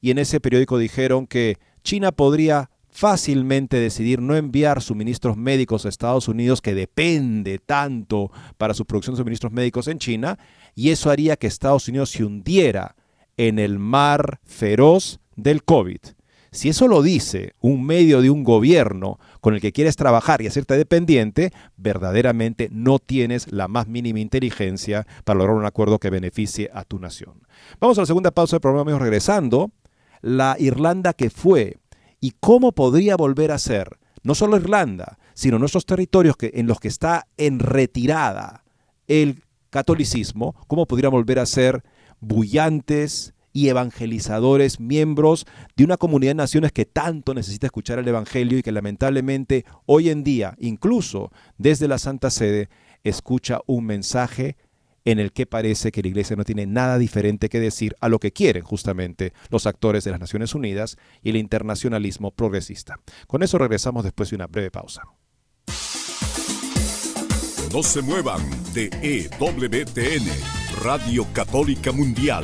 [0.01, 5.89] y en ese periódico dijeron que China podría fácilmente decidir no enviar suministros médicos a
[5.89, 10.37] Estados Unidos, que depende tanto para su producción de suministros médicos en China,
[10.75, 12.95] y eso haría que Estados Unidos se hundiera
[13.37, 15.99] en el mar feroz del COVID.
[16.51, 20.47] Si eso lo dice un medio de un gobierno con el que quieres trabajar y
[20.47, 26.69] hacerte dependiente, verdaderamente no tienes la más mínima inteligencia para lograr un acuerdo que beneficie
[26.73, 27.47] a tu nación.
[27.79, 29.71] Vamos a la segunda pausa del programa, amigos, regresando.
[30.21, 31.77] La Irlanda que fue
[32.19, 36.79] y cómo podría volver a ser no solo Irlanda, sino nuestros territorios que, en los
[36.79, 38.63] que está en retirada
[39.07, 41.83] el catolicismo, cómo podría volver a ser
[42.19, 48.57] bullantes y evangelizadores, miembros de una comunidad de naciones que tanto necesita escuchar el Evangelio
[48.57, 52.69] y que lamentablemente hoy en día, incluso desde la Santa Sede,
[53.03, 54.57] escucha un mensaje
[55.05, 58.19] en el que parece que la Iglesia no tiene nada diferente que decir a lo
[58.19, 62.99] que quieren justamente los actores de las Naciones Unidas y el internacionalismo progresista.
[63.27, 65.03] Con eso regresamos después de una breve pausa.
[67.71, 68.41] No se muevan
[68.73, 70.27] de EWTN,
[70.83, 72.43] Radio Católica Mundial.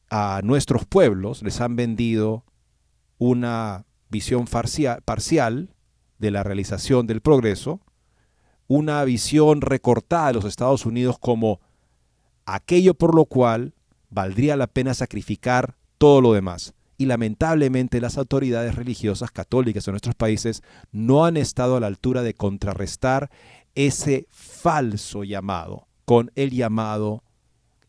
[0.09, 2.45] a nuestros pueblos les han vendido
[3.17, 5.69] una visión parcial
[6.19, 7.81] de la realización del progreso,
[8.67, 11.61] una visión recortada de los Estados Unidos como
[12.45, 13.73] aquello por lo cual
[14.09, 16.73] valdría la pena sacrificar todo lo demás.
[16.97, 22.23] Y lamentablemente las autoridades religiosas católicas en nuestros países no han estado a la altura
[22.23, 23.29] de contrarrestar
[23.75, 27.23] ese falso llamado con el llamado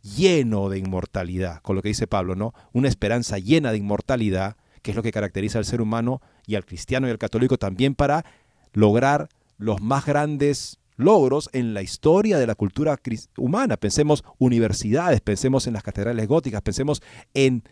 [0.03, 2.53] lleno de inmortalidad, con lo que dice Pablo, ¿no?
[2.73, 6.65] Una esperanza llena de inmortalidad, que es lo que caracteriza al ser humano y al
[6.65, 8.25] cristiano y al católico también para
[8.73, 12.99] lograr los más grandes logros en la historia de la cultura
[13.37, 13.77] humana.
[13.77, 17.03] Pensemos universidades, pensemos en las catedrales góticas, pensemos
[17.35, 17.63] en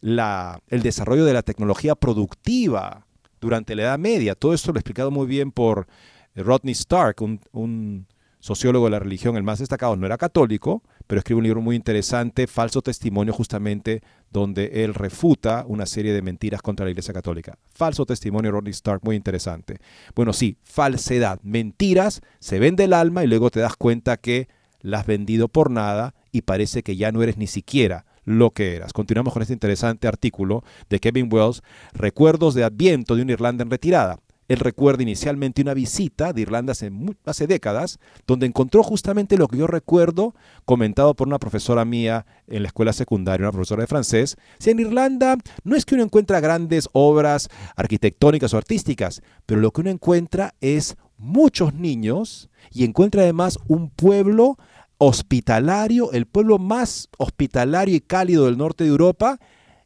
[0.00, 3.06] la, el desarrollo de la tecnología productiva
[3.40, 4.34] durante la Edad Media.
[4.34, 5.86] Todo esto lo he explicado muy bien por
[6.34, 8.06] Rodney Stark, un
[8.42, 10.82] sociólogo de la religión, el más destacado, no era católico,
[11.12, 14.00] pero escribe un libro muy interesante, Falso Testimonio, justamente
[14.30, 17.58] donde él refuta una serie de mentiras contra la Iglesia Católica.
[17.74, 19.76] Falso Testimonio, Rodney Stark, muy interesante.
[20.14, 24.48] Bueno, sí, falsedad, mentiras, se vende el alma y luego te das cuenta que
[24.80, 28.74] la has vendido por nada y parece que ya no eres ni siquiera lo que
[28.74, 28.94] eras.
[28.94, 33.70] Continuamos con este interesante artículo de Kevin Wells, Recuerdos de Adviento de una Irlanda en
[33.70, 34.18] retirada.
[34.52, 36.92] Él recuerda inicialmente una visita de Irlanda hace,
[37.24, 40.34] hace, décadas, donde encontró justamente lo que yo recuerdo,
[40.66, 44.36] comentado por una profesora mía en la escuela secundaria, una profesora de francés.
[44.58, 49.70] Si en Irlanda no es que uno encuentra grandes obras arquitectónicas o artísticas, pero lo
[49.70, 54.58] que uno encuentra es muchos niños y encuentra además un pueblo
[54.98, 59.38] hospitalario, el pueblo más hospitalario y cálido del norte de Europa,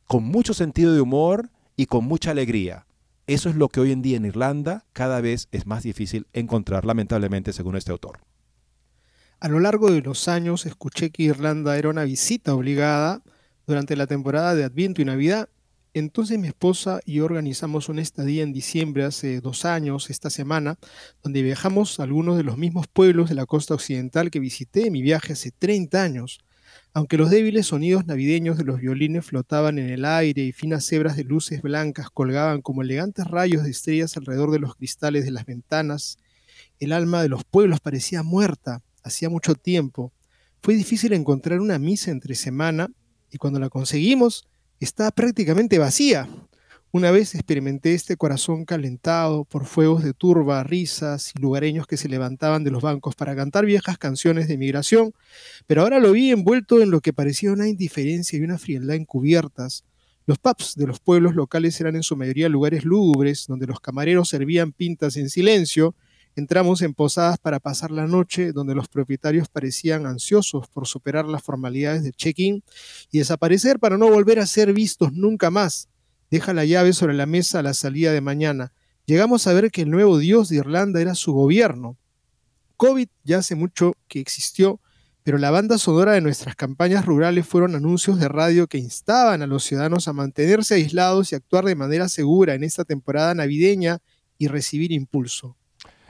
[0.08, 2.85] con mucho sentido de humor y con mucha alegría.
[3.26, 6.84] Eso es lo que hoy en día en Irlanda cada vez es más difícil encontrar,
[6.84, 8.20] lamentablemente, según este autor.
[9.40, 13.22] A lo largo de los años escuché que Irlanda era una visita obligada
[13.66, 15.48] durante la temporada de Adviento y Navidad.
[15.92, 20.78] Entonces mi esposa y yo organizamos una estadía en diciembre hace dos años, esta semana,
[21.22, 24.92] donde viajamos a algunos de los mismos pueblos de la costa occidental que visité en
[24.92, 26.38] mi viaje hace 30 años.
[26.96, 31.14] Aunque los débiles sonidos navideños de los violines flotaban en el aire y finas hebras
[31.14, 35.44] de luces blancas colgaban como elegantes rayos de estrellas alrededor de los cristales de las
[35.44, 36.16] ventanas,
[36.80, 40.10] el alma de los pueblos parecía muerta hacía mucho tiempo.
[40.62, 42.88] Fue difícil encontrar una misa entre semana
[43.30, 44.48] y cuando la conseguimos
[44.80, 46.26] estaba prácticamente vacía.
[46.92, 52.08] Una vez experimenté este corazón calentado por fuegos de turba, risas y lugareños que se
[52.08, 55.12] levantaban de los bancos para cantar viejas canciones de migración,
[55.66, 59.84] pero ahora lo vi envuelto en lo que parecía una indiferencia y una frialdad encubiertas.
[60.26, 64.30] Los pubs de los pueblos locales eran en su mayoría lugares lúgubres, donde los camareros
[64.30, 65.94] servían pintas en silencio.
[66.34, 71.42] Entramos en posadas para pasar la noche, donde los propietarios parecían ansiosos por superar las
[71.42, 72.62] formalidades de check-in
[73.10, 75.88] y desaparecer para no volver a ser vistos nunca más.
[76.30, 78.72] Deja la llave sobre la mesa a la salida de mañana.
[79.06, 81.96] Llegamos a ver que el nuevo dios de Irlanda era su gobierno.
[82.76, 84.80] COVID ya hace mucho que existió,
[85.22, 89.46] pero la banda sonora de nuestras campañas rurales fueron anuncios de radio que instaban a
[89.46, 93.98] los ciudadanos a mantenerse aislados y actuar de manera segura en esta temporada navideña
[94.38, 95.56] y recibir impulso.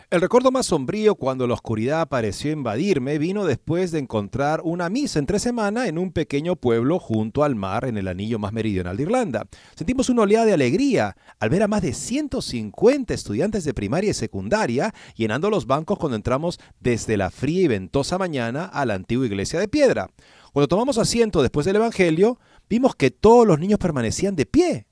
[0.09, 5.19] El recuerdo más sombrío cuando la oscuridad pareció invadirme vino después de encontrar una misa
[5.19, 9.03] entre semana en un pequeño pueblo junto al mar en el anillo más meridional de
[9.03, 9.49] Irlanda.
[9.75, 14.15] Sentimos una oleada de alegría al ver a más de 150 estudiantes de primaria y
[14.15, 19.27] secundaria llenando los bancos cuando entramos desde la fría y ventosa mañana a la antigua
[19.27, 20.09] iglesia de piedra.
[20.53, 22.39] Cuando tomamos asiento después del Evangelio,
[22.71, 24.87] vimos que todos los niños permanecían de pie.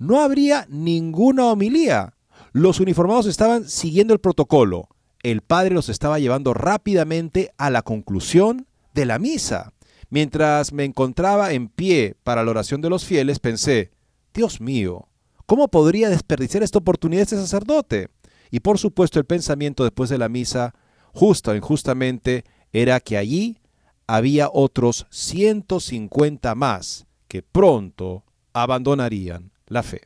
[0.00, 2.16] No habría ninguna homilía
[2.52, 4.88] los uniformados estaban siguiendo el protocolo.
[5.22, 9.72] El padre los estaba llevando rápidamente a la conclusión de la misa.
[10.08, 13.92] Mientras me encontraba en pie para la oración de los fieles, pensé,
[14.34, 15.08] Dios mío,
[15.46, 18.08] ¿cómo podría desperdiciar esta oportunidad este sacerdote?
[18.50, 20.74] Y por supuesto el pensamiento después de la misa,
[21.12, 23.58] justa o injustamente, era que allí
[24.06, 30.00] había otros 150 más que pronto abandonarían la fe.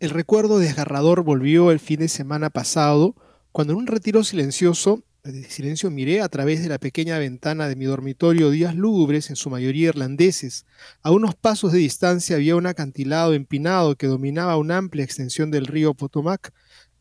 [0.00, 3.14] El recuerdo desgarrador volvió el fin de semana pasado,
[3.52, 7.76] cuando en un retiro silencioso, de silencio miré a través de la pequeña ventana de
[7.76, 10.64] mi dormitorio días lúgubres, en su mayoría irlandeses.
[11.02, 15.66] A unos pasos de distancia había un acantilado empinado que dominaba una amplia extensión del
[15.66, 16.50] río Potomac,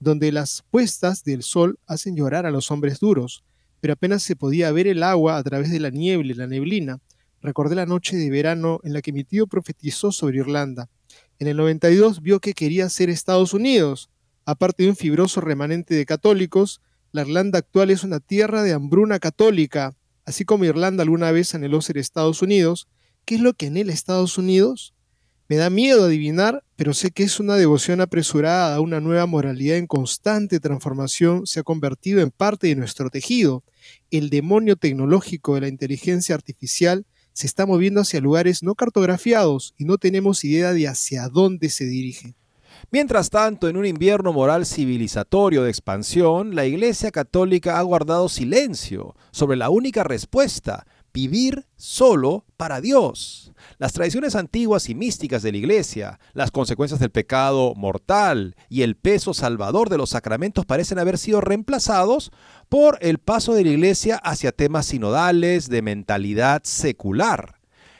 [0.01, 3.45] donde las puestas del sol hacen llorar a los hombres duros,
[3.79, 6.99] pero apenas se podía ver el agua a través de la niebla y la neblina.
[7.41, 10.89] Recordé la noche de verano en la que mi tío profetizó sobre Irlanda.
[11.39, 14.09] En el 92 vio que quería ser Estados Unidos.
[14.45, 16.81] Aparte de un fibroso remanente de católicos,
[17.13, 21.79] la Irlanda actual es una tierra de hambruna católica, así como Irlanda alguna vez anheló
[21.81, 22.89] ser Estados Unidos.
[23.23, 24.93] ¿Qué es lo que anhela Estados Unidos?
[25.47, 29.77] Me da miedo adivinar, pero sé que es una devoción apresurada a una nueva moralidad
[29.77, 33.63] en constante transformación se ha convertido en parte de nuestro tejido.
[34.11, 37.05] El demonio tecnológico de la inteligencia artificial
[37.39, 41.85] se está moviendo hacia lugares no cartografiados y no tenemos idea de hacia dónde se
[41.85, 42.35] dirige.
[42.91, 49.15] Mientras tanto, en un invierno moral civilizatorio de expansión, la Iglesia Católica ha guardado silencio
[49.31, 50.85] sobre la única respuesta,
[51.27, 53.51] vivir solo para Dios.
[53.77, 58.95] Las tradiciones antiguas y místicas de la Iglesia, las consecuencias del pecado mortal y el
[58.95, 62.31] peso salvador de los sacramentos parecen haber sido reemplazados
[62.69, 67.59] por el paso de la Iglesia hacia temas sinodales de mentalidad secular.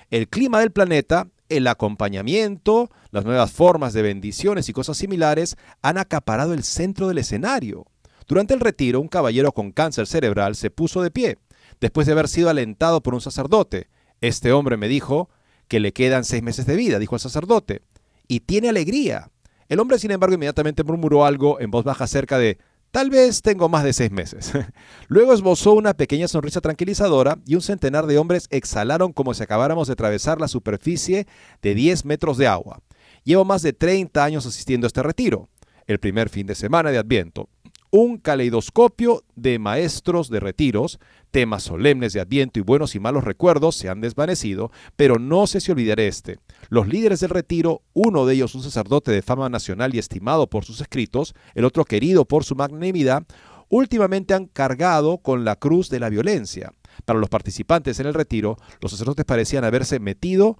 [0.09, 5.97] El clima del planeta, el acompañamiento, las nuevas formas de bendiciones y cosas similares han
[5.97, 7.86] acaparado el centro del escenario.
[8.28, 11.38] Durante el retiro, un caballero con cáncer cerebral se puso de pie
[11.82, 13.88] después de haber sido alentado por un sacerdote.
[14.22, 15.30] Este hombre me dijo
[15.68, 17.84] que le quedan seis meses de vida, dijo el sacerdote,
[18.28, 19.32] y tiene alegría.
[19.68, 22.58] El hombre, sin embargo, inmediatamente murmuró algo en voz baja cerca de
[22.92, 24.52] Tal vez tengo más de seis meses.
[25.08, 29.88] Luego esbozó una pequeña sonrisa tranquilizadora y un centenar de hombres exhalaron como si acabáramos
[29.88, 31.28] de atravesar la superficie
[31.62, 32.82] de 10 metros de agua.
[33.24, 35.50] Llevo más de 30 años asistiendo a este retiro,
[35.86, 37.48] el primer fin de semana de Adviento
[37.92, 41.00] un caleidoscopio de maestros de retiros,
[41.32, 45.60] temas solemnes de Adviento y buenos y malos recuerdos se han desvanecido, pero no se
[45.60, 46.40] se olvidará este.
[46.70, 50.66] Los líderes del retiro, uno de ellos un sacerdote de fama nacional y estimado por
[50.66, 53.26] sus escritos, el otro querido por su magnanimidad,
[53.70, 56.74] últimamente han cargado con la cruz de la violencia.
[57.06, 60.60] Para los participantes en el retiro, los sacerdotes parecían haberse metido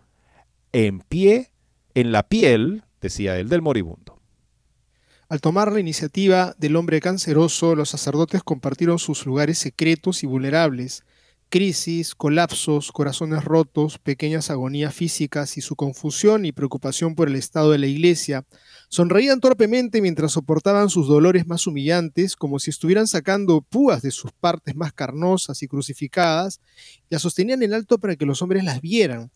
[0.72, 1.52] en pie
[1.96, 4.19] en la piel, decía él, del moribundo.
[5.30, 11.04] Al tomar la iniciativa del hombre canceroso, los sacerdotes compartieron sus lugares secretos y vulnerables,
[11.50, 17.70] crisis, colapsos, corazones rotos, pequeñas agonías físicas y su confusión y preocupación por el estado
[17.70, 18.44] de la iglesia.
[18.88, 24.32] Sonreían torpemente mientras soportaban sus dolores más humillantes, como si estuvieran sacando púas de sus
[24.32, 26.60] partes más carnosas y crucificadas,
[27.08, 29.30] y las sostenían en alto para que los hombres las vieran.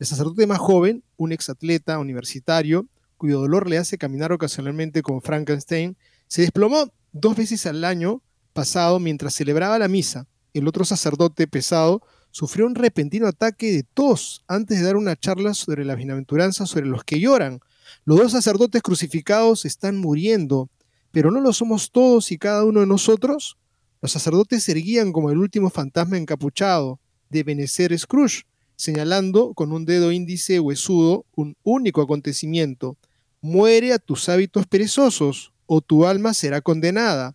[0.00, 5.96] El sacerdote más joven, un exatleta universitario, cuyo dolor le hace caminar ocasionalmente con Frankenstein,
[6.28, 10.26] se desplomó dos veces al año pasado mientras celebraba la misa.
[10.54, 15.54] El otro sacerdote pesado sufrió un repentino ataque de tos antes de dar una charla
[15.54, 17.60] sobre las bienaventuranzas sobre los que lloran.
[18.04, 20.68] Los dos sacerdotes crucificados están muriendo,
[21.12, 23.56] pero ¿no lo somos todos y cada uno de nosotros?
[24.02, 27.00] Los sacerdotes se erguían como el último fantasma encapuchado
[27.30, 28.42] de Benecer Scrooge,
[28.76, 32.96] señalando con un dedo índice huesudo un único acontecimiento,
[33.40, 37.34] muere a tus hábitos perezosos, o tu alma será condenada.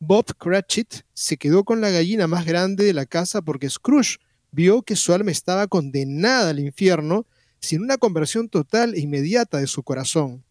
[0.00, 4.16] Bob Cratchit se quedó con la gallina más grande de la casa porque Scrooge
[4.50, 7.26] vio que su alma estaba condenada al infierno
[7.60, 10.42] sin una conversión total e inmediata de su corazón.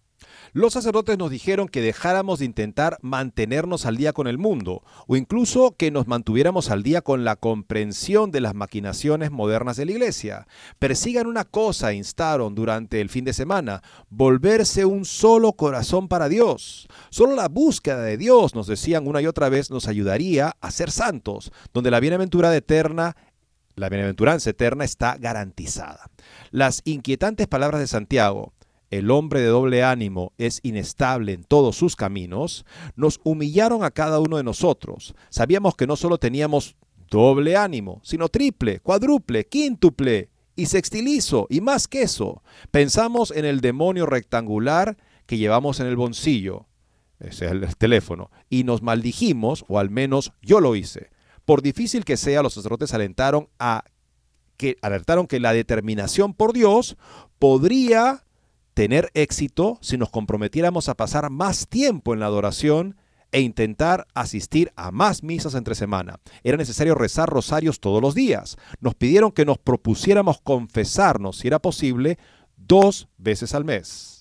[0.54, 5.16] Los sacerdotes nos dijeron que dejáramos de intentar mantenernos al día con el mundo, o
[5.16, 9.91] incluso que nos mantuviéramos al día con la comprensión de las maquinaciones modernas de la
[9.91, 10.47] iglesia.
[10.80, 16.88] Persigan una cosa, instaron durante el fin de semana, volverse un solo corazón para Dios.
[17.10, 20.91] Solo la búsqueda de Dios, nos decían una y otra vez, nos ayudaría a ser
[20.91, 23.16] santos, donde la eterna
[23.76, 26.12] la bienaventuranza eterna está garantizada.
[26.52, 28.52] Las inquietantes palabras de Santiago,
[28.90, 32.66] el hombre de doble ánimo es inestable en todos sus caminos,
[32.96, 35.16] nos humillaron a cada uno de nosotros.
[35.30, 36.76] Sabíamos que no solo teníamos
[37.10, 42.44] doble ánimo, sino triple, cuádruple, quíntuple y sextilizo, y más que eso.
[42.72, 46.68] Pensamos en el demonio rectangular que llevamos en el bolsillo,
[47.20, 51.12] es el teléfono, y nos maldijimos, o al menos yo lo hice.
[51.46, 53.84] Por difícil que sea, los sacerdotes alentaron a
[54.58, 56.98] que alertaron que la determinación por Dios
[57.40, 58.26] podría
[58.80, 62.95] tener éxito si nos comprometiéramos a pasar más tiempo en la adoración
[63.34, 66.21] e intentar asistir a más misas entre semana.
[66.45, 68.55] Era necesario rezar rosarios todos los días.
[68.80, 72.19] Nos pidieron que nos propusiéramos confesarnos, si era posible,
[72.55, 74.18] dos veces al mes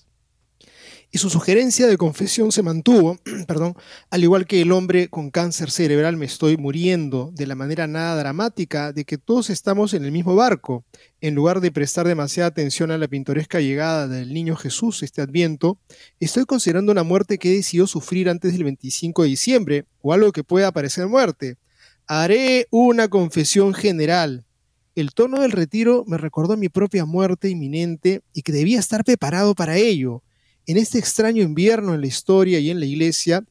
[1.11, 3.75] y su sugerencia de confesión se mantuvo, perdón,
[4.11, 8.15] al igual que el hombre con cáncer cerebral me estoy muriendo de la manera nada
[8.19, 10.85] dramática de que todos estamos en el mismo barco.
[11.21, 15.79] En lugar de prestar demasiada atención a la pintoresca llegada del niño Jesús este adviento,
[16.19, 20.31] estoy considerando una muerte que he decidido sufrir antes del 25 de diciembre, o algo
[20.31, 21.57] que pueda parecer muerte.
[22.07, 24.45] Haré una confesión general.
[24.95, 29.55] El tono del retiro me recordó mi propia muerte inminente y que debía estar preparado
[29.55, 30.23] para ello
[30.69, 33.43] en este extraño invierno en la historia y en la iglesia,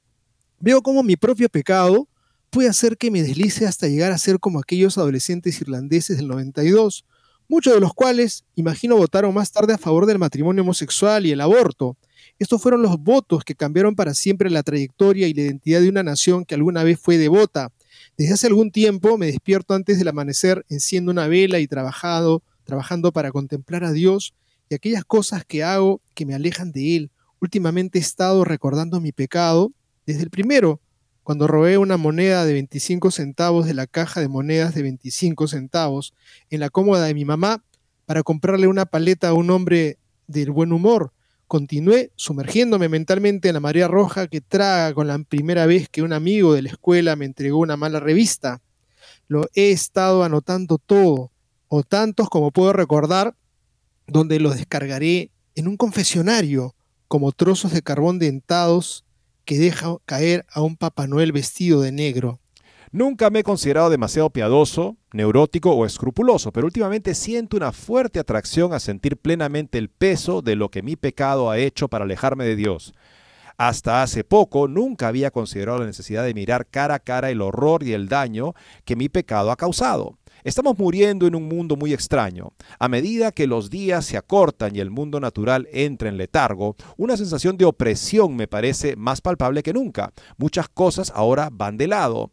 [0.60, 2.06] veo cómo mi propio pecado
[2.48, 7.04] puede hacer que me deslice hasta llegar a ser como aquellos adolescentes irlandeses del 92,
[7.48, 11.40] muchos de los cuales, imagino, votaron más tarde a favor del matrimonio homosexual y el
[11.40, 11.96] aborto.
[12.38, 16.04] Estos fueron los votos que cambiaron para siempre la trayectoria y la identidad de una
[16.04, 17.72] nación que alguna vez fue devota.
[18.16, 23.10] Desde hace algún tiempo me despierto antes del amanecer, enciendo una vela y trabajado, trabajando
[23.10, 24.34] para contemplar a Dios
[24.68, 27.10] y aquellas cosas que hago que me alejan de Él.
[27.40, 29.72] Últimamente he estado recordando mi pecado
[30.06, 30.80] desde el primero,
[31.22, 36.14] cuando robé una moneda de 25 centavos de la caja de monedas de 25 centavos
[36.48, 37.62] en la cómoda de mi mamá
[38.06, 41.12] para comprarle una paleta a un hombre del buen humor.
[41.46, 46.14] Continué sumergiéndome mentalmente en la marea roja que traga con la primera vez que un
[46.14, 48.62] amigo de la escuela me entregó una mala revista.
[49.26, 51.30] Lo he estado anotando todo,
[51.68, 53.34] o tantos como puedo recordar,
[54.08, 56.74] donde lo descargaré en un confesionario
[57.06, 59.04] como trozos de carbón dentados
[59.44, 62.40] que deja caer a un Papá Noel vestido de negro.
[62.90, 68.72] Nunca me he considerado demasiado piadoso, neurótico o escrupuloso, pero últimamente siento una fuerte atracción
[68.72, 72.56] a sentir plenamente el peso de lo que mi pecado ha hecho para alejarme de
[72.56, 72.94] Dios.
[73.58, 77.82] Hasta hace poco nunca había considerado la necesidad de mirar cara a cara el horror
[77.82, 78.54] y el daño
[78.84, 80.16] que mi pecado ha causado.
[80.48, 82.54] Estamos muriendo en un mundo muy extraño.
[82.78, 87.18] A medida que los días se acortan y el mundo natural entra en letargo, una
[87.18, 90.14] sensación de opresión me parece más palpable que nunca.
[90.38, 92.30] Muchas cosas ahora van de lado.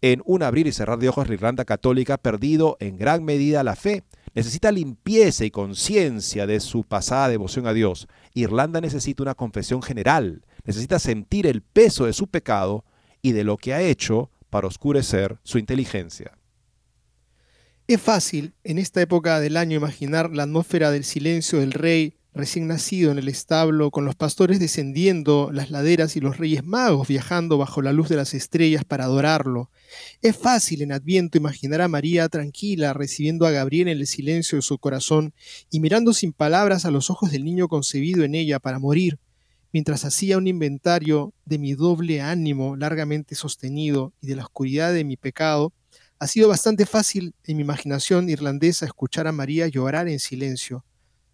[0.00, 3.64] En un abrir y cerrar de ojos, la Irlanda católica ha perdido en gran medida
[3.64, 4.04] la fe.
[4.32, 8.06] Necesita limpieza y conciencia de su pasada devoción a Dios.
[8.32, 10.44] Irlanda necesita una confesión general.
[10.62, 12.84] Necesita sentir el peso de su pecado
[13.22, 16.38] y de lo que ha hecho para oscurecer su inteligencia.
[17.88, 22.66] Es fácil en esta época del año imaginar la atmósfera del silencio del rey recién
[22.66, 27.58] nacido en el establo, con los pastores descendiendo las laderas y los reyes magos viajando
[27.58, 29.70] bajo la luz de las estrellas para adorarlo.
[30.20, 34.62] Es fácil en Adviento imaginar a María tranquila recibiendo a Gabriel en el silencio de
[34.62, 35.32] su corazón
[35.70, 39.20] y mirando sin palabras a los ojos del niño concebido en ella para morir,
[39.72, 45.04] mientras hacía un inventario de mi doble ánimo largamente sostenido y de la oscuridad de
[45.04, 45.72] mi pecado,
[46.18, 50.84] ha sido bastante fácil en mi imaginación irlandesa escuchar a María llorar en silencio.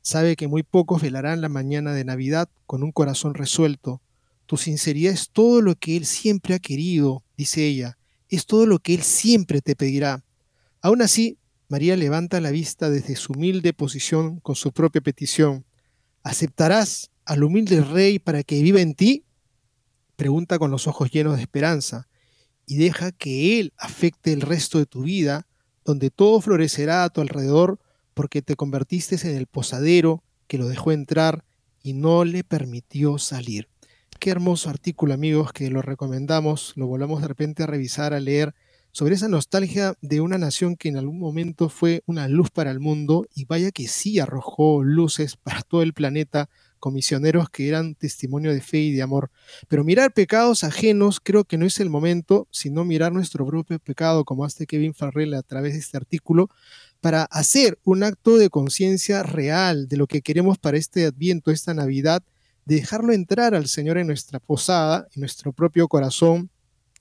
[0.00, 4.02] Sabe que muy pocos velarán la mañana de Navidad con un corazón resuelto.
[4.46, 7.96] Tu sinceridad es todo lo que Él siempre ha querido, dice ella,
[8.28, 10.24] es todo lo que Él siempre te pedirá.
[10.80, 15.64] Aún así, María levanta la vista desde su humilde posición con su propia petición.
[16.24, 19.24] ¿Aceptarás al humilde rey para que viva en ti?
[20.16, 22.08] Pregunta con los ojos llenos de esperanza
[22.72, 25.46] y deja que Él afecte el resto de tu vida,
[25.84, 27.78] donde todo florecerá a tu alrededor
[28.14, 31.44] porque te convertiste en el posadero que lo dejó entrar
[31.82, 33.68] y no le permitió salir.
[34.18, 38.54] Qué hermoso artículo amigos que lo recomendamos, lo volvamos de repente a revisar, a leer
[38.90, 42.80] sobre esa nostalgia de una nación que en algún momento fue una luz para el
[42.80, 46.48] mundo y vaya que sí arrojó luces para todo el planeta
[46.82, 49.30] comisioneros que eran testimonio de fe y de amor.
[49.68, 54.24] Pero mirar pecados ajenos creo que no es el momento, sino mirar nuestro propio pecado,
[54.24, 56.50] como hace Kevin Farrell a través de este artículo,
[57.00, 61.72] para hacer un acto de conciencia real de lo que queremos para este adviento, esta
[61.72, 62.24] Navidad,
[62.64, 66.50] de dejarlo entrar al Señor en nuestra posada, en nuestro propio corazón,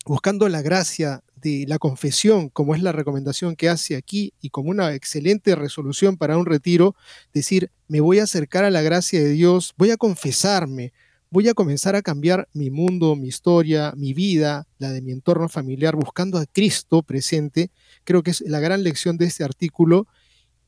[0.05, 4.69] buscando la gracia de la confesión, como es la recomendación que hace aquí y como
[4.69, 6.95] una excelente resolución para un retiro,
[7.33, 10.93] decir, me voy a acercar a la gracia de Dios, voy a confesarme,
[11.29, 15.49] voy a comenzar a cambiar mi mundo, mi historia, mi vida, la de mi entorno
[15.49, 17.71] familiar, buscando a Cristo presente.
[18.03, 20.07] Creo que es la gran lección de este artículo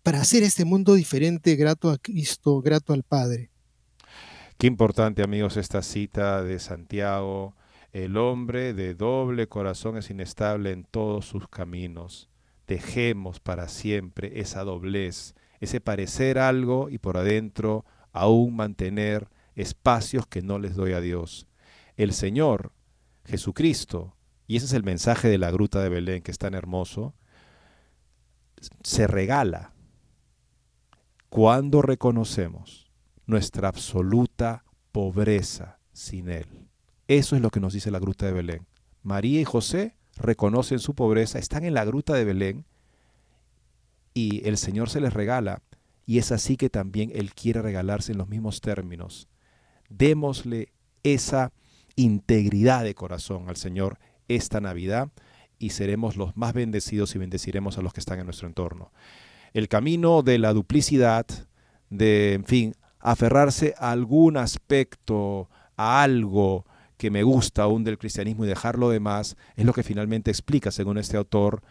[0.02, 3.50] para hacer este mundo diferente, grato a Cristo, grato al Padre.
[4.58, 7.56] Qué importante, amigos, esta cita de Santiago
[7.94, 12.28] el hombre de doble corazón es inestable en todos sus caminos.
[12.66, 20.42] Dejemos para siempre esa doblez, ese parecer algo y por adentro aún mantener espacios que
[20.42, 21.48] no les doy a Dios.
[21.96, 22.72] El Señor,
[23.26, 24.18] Jesucristo,
[24.48, 27.14] y ese es el mensaje de la gruta de Belén que es tan hermoso,
[28.82, 29.72] se regala
[31.30, 32.92] cuando reconocemos
[33.28, 36.73] nuestra absoluta pobreza sin Él.
[37.08, 38.66] Eso es lo que nos dice la gruta de Belén.
[39.02, 42.66] María y José reconocen su pobreza, están en la gruta de Belén
[44.14, 45.62] y el Señor se les regala.
[46.06, 49.28] Y es así que también Él quiere regalarse en los mismos términos.
[49.90, 50.74] Démosle
[51.04, 51.52] esa
[51.96, 55.10] integridad de corazón al Señor esta Navidad
[55.60, 58.92] y seremos los más bendecidos y bendeciremos a los que están en nuestro entorno.
[59.54, 61.26] El camino de la duplicidad,
[61.90, 66.66] de, en fin, aferrarse a algún aspecto, a algo,
[67.04, 70.72] que me gusta aún del cristianismo y dejar lo demás, es lo que finalmente explica,
[70.72, 71.62] según este autor,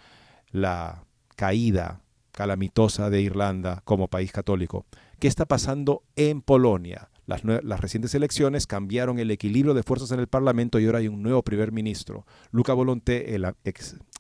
[0.51, 1.07] la
[1.37, 2.03] caída
[2.33, 4.85] calamitosa de Irlanda como país católico.
[5.19, 7.09] ¿Qué está pasando en Polonia?
[7.25, 11.23] Las, recientes elecciones cambiaron el equilibrio de fuerzas en el Parlamento y ahora hay un
[11.23, 12.27] nuevo primer ministro.
[12.51, 13.35] Luca Volonté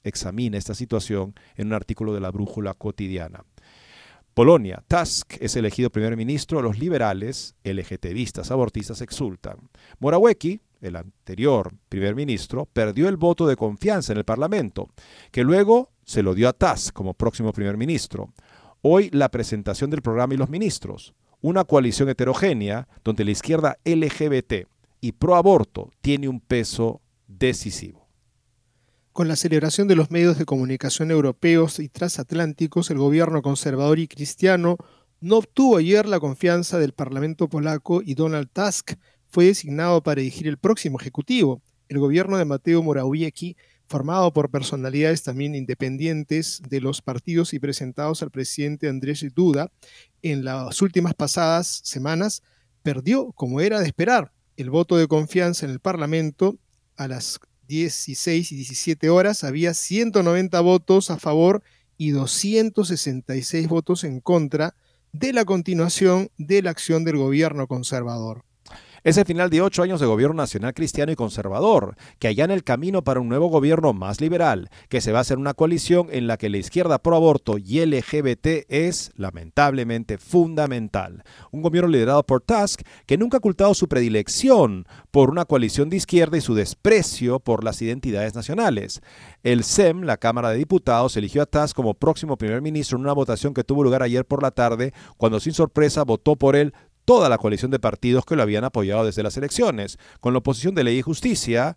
[0.05, 3.45] examina esta situación en un artículo de la Brújula Cotidiana.
[4.33, 9.69] Polonia, Tusk es elegido primer ministro, los liberales, LGTBistas, abortistas exultan.
[9.99, 14.89] Morawiecki, el anterior primer ministro, perdió el voto de confianza en el Parlamento,
[15.31, 18.33] que luego se lo dio a Tusk como próximo primer ministro.
[18.83, 24.67] Hoy la presentación del programa y los ministros, una coalición heterogénea donde la izquierda LGBT
[25.01, 28.09] y pro aborto tiene un peso decisivo.
[29.13, 34.09] Con la celebración de los medios de comunicación europeos y transatlánticos, el gobierno conservador y
[34.09, 34.79] cristiano
[35.21, 38.95] no obtuvo ayer la confianza del Parlamento polaco y Donald Tusk
[39.33, 41.63] fue designado para dirigir el próximo ejecutivo.
[41.89, 43.57] El gobierno de Mateo Morawiecki,
[43.89, 49.73] formado por personalidades también independientes de los partidos y presentados al presidente Andrzej Duda,
[50.21, 52.43] en las últimas pasadas semanas
[52.83, 56.59] perdió, como era de esperar, el voto de confianza en el Parlamento
[56.97, 61.63] a las 16 y 17 horas había 190 votos a favor
[61.97, 64.75] y 266 votos en contra
[65.13, 68.45] de la continuación de la acción del gobierno conservador.
[69.05, 72.63] Es el final de ocho años de gobierno nacional cristiano y conservador, que allana el
[72.63, 76.37] camino para un nuevo gobierno más liberal, que se basa en una coalición en la
[76.37, 81.25] que la izquierda pro aborto y LGBT es, lamentablemente, fundamental.
[81.51, 85.97] Un gobierno liderado por Tusk, que nunca ha ocultado su predilección por una coalición de
[85.97, 89.01] izquierda y su desprecio por las identidades nacionales.
[89.43, 93.15] El SEM, la Cámara de Diputados, eligió a Tusk como próximo primer ministro en una
[93.15, 96.73] votación que tuvo lugar ayer por la tarde, cuando sin sorpresa votó por él
[97.05, 100.75] toda la coalición de partidos que lo habían apoyado desde las elecciones, con la oposición
[100.75, 101.77] de Ley y Justicia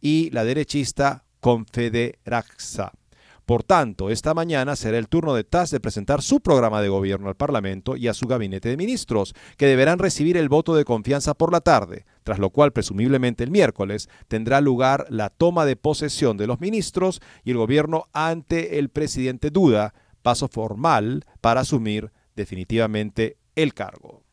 [0.00, 2.92] y la derechista Confederaxa.
[3.48, 7.28] Por tanto, esta mañana será el turno de TAS de presentar su programa de gobierno
[7.28, 11.32] al Parlamento y a su gabinete de ministros, que deberán recibir el voto de confianza
[11.32, 16.36] por la tarde, tras lo cual presumiblemente el miércoles tendrá lugar la toma de posesión
[16.36, 23.38] de los ministros y el gobierno ante el presidente Duda, paso formal para asumir definitivamente
[23.56, 24.27] el cargo.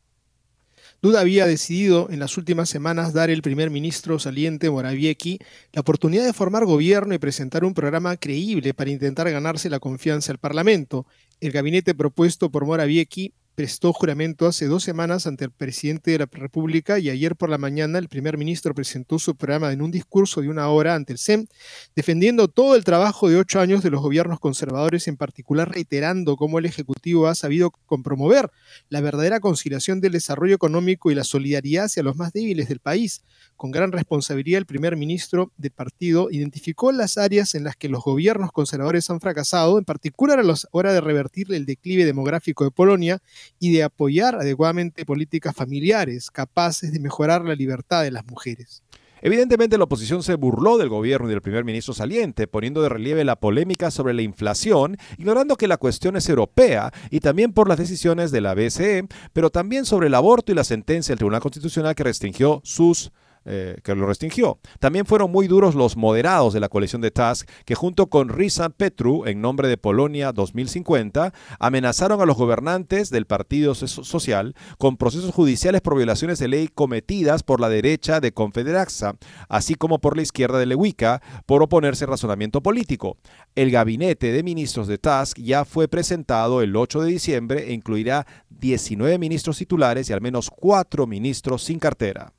[1.06, 5.38] Duda había decidido en las últimas semanas dar al primer ministro saliente Morawiecki
[5.72, 10.34] la oportunidad de formar gobierno y presentar un programa creíble para intentar ganarse la confianza
[10.34, 11.06] del Parlamento.
[11.42, 16.30] El gabinete propuesto por Morawiecki prestó juramento hace dos semanas ante el presidente de la
[16.30, 20.42] República y ayer por la mañana el primer ministro presentó su programa en un discurso
[20.42, 21.48] de una hora ante el SEM,
[21.96, 26.60] defendiendo todo el trabajo de ocho años de los gobiernos conservadores, en particular reiterando cómo
[26.60, 28.52] el Ejecutivo ha sabido compromover
[28.90, 33.24] la verdadera conciliación del desarrollo económico y la solidaridad hacia los más débiles del país.
[33.56, 38.04] Con gran responsabilidad, el primer ministro del partido identificó las áreas en las que los
[38.04, 42.72] gobiernos conservadores han fracasado, en particular a la hora de revertir el declive demográfico de
[42.72, 43.22] Polonia
[43.60, 48.84] y de apoyar adecuadamente políticas familiares capaces de mejorar la libertad de las mujeres.
[49.22, 53.24] Evidentemente la oposición se burló del gobierno y del primer ministro saliente, poniendo de relieve
[53.24, 57.80] la polémica sobre la inflación, ignorando que la cuestión es europea y también por las
[57.80, 61.96] decisiones de la BCE, pero también sobre el aborto y la sentencia del Tribunal Constitucional
[61.96, 63.12] que restringió sus
[63.46, 64.60] eh, que lo restringió.
[64.80, 68.70] También fueron muy duros los moderados de la coalición de Tusk, que junto con Risa
[68.70, 75.34] Petru, en nombre de Polonia 2050, amenazaron a los gobernantes del Partido Social con procesos
[75.34, 79.16] judiciales por violaciones de ley cometidas por la derecha de Confederaxa,
[79.48, 83.18] así como por la izquierda de Lewica, por oponerse al razonamiento político.
[83.56, 88.26] El gabinete de ministros de Tusk ya fue presentado el 8 de diciembre e incluirá
[88.50, 92.34] 19 ministros titulares y al menos 4 ministros sin cartera.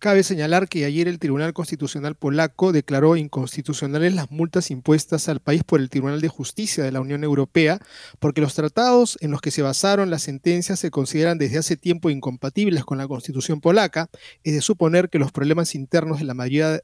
[0.00, 5.64] Cabe señalar que ayer el Tribunal Constitucional polaco declaró inconstitucionales las multas impuestas al país
[5.64, 7.80] por el Tribunal de Justicia de la Unión Europea,
[8.20, 12.10] porque los tratados en los que se basaron las sentencias se consideran desde hace tiempo
[12.10, 14.08] incompatibles con la Constitución polaca,
[14.44, 16.80] es de suponer que los problemas internos de la mayoría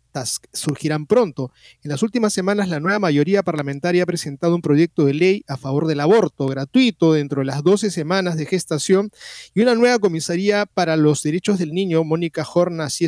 [0.53, 1.53] surgirán pronto.
[1.85, 5.57] En las últimas semanas, la nueva mayoría parlamentaria ha presentado un proyecto de ley a
[5.57, 9.13] favor del aborto gratuito dentro de las 12 semanas de gestación
[9.55, 12.45] y una nueva comisaría para los derechos del niño, Mónica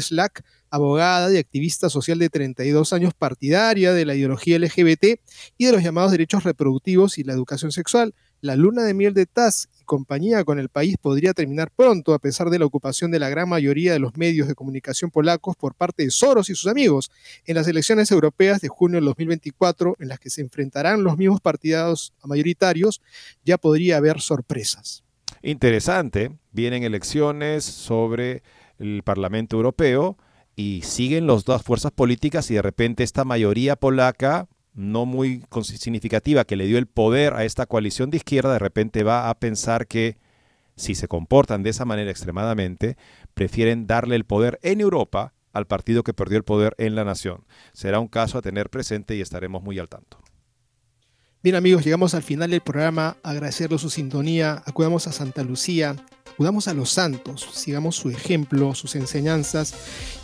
[0.00, 5.20] Slack, abogada y activista social de 32 años, partidaria de la ideología LGBT
[5.56, 8.14] y de los llamados derechos reproductivos y la educación sexual.
[8.42, 12.18] La luna de miel de Taz y compañía con el país podría terminar pronto, a
[12.18, 15.74] pesar de la ocupación de la gran mayoría de los medios de comunicación polacos por
[15.74, 17.10] parte de Soros y sus amigos
[17.46, 21.40] en las elecciones europeas de junio del 2024, en las que se enfrentarán los mismos
[21.40, 23.00] partidos mayoritarios,
[23.44, 25.02] ya podría haber sorpresas.
[25.42, 28.42] Interesante, vienen elecciones sobre
[28.78, 30.16] el Parlamento Europeo
[30.54, 36.44] y siguen las dos fuerzas políticas y de repente esta mayoría polaca no muy significativa
[36.44, 39.86] que le dio el poder a esta coalición de izquierda, de repente va a pensar
[39.86, 40.18] que
[40.76, 42.96] si se comportan de esa manera extremadamente,
[43.32, 47.46] prefieren darle el poder en Europa al partido que perdió el poder en la nación.
[47.72, 50.18] Será un caso a tener presente y estaremos muy al tanto.
[51.46, 53.18] Bien amigos, llegamos al final del programa.
[53.22, 54.64] Agradecerles su sintonía.
[54.66, 55.94] Acudamos a Santa Lucía,
[56.28, 59.72] acudamos a los santos, sigamos su ejemplo, sus enseñanzas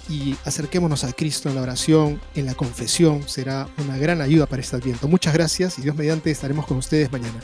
[0.09, 3.23] y acerquémonos a Cristo en la oración, en la confesión.
[3.29, 5.07] Será una gran ayuda para este adviento.
[5.07, 7.39] Muchas gracias y Dios mediante estaremos con ustedes mañana.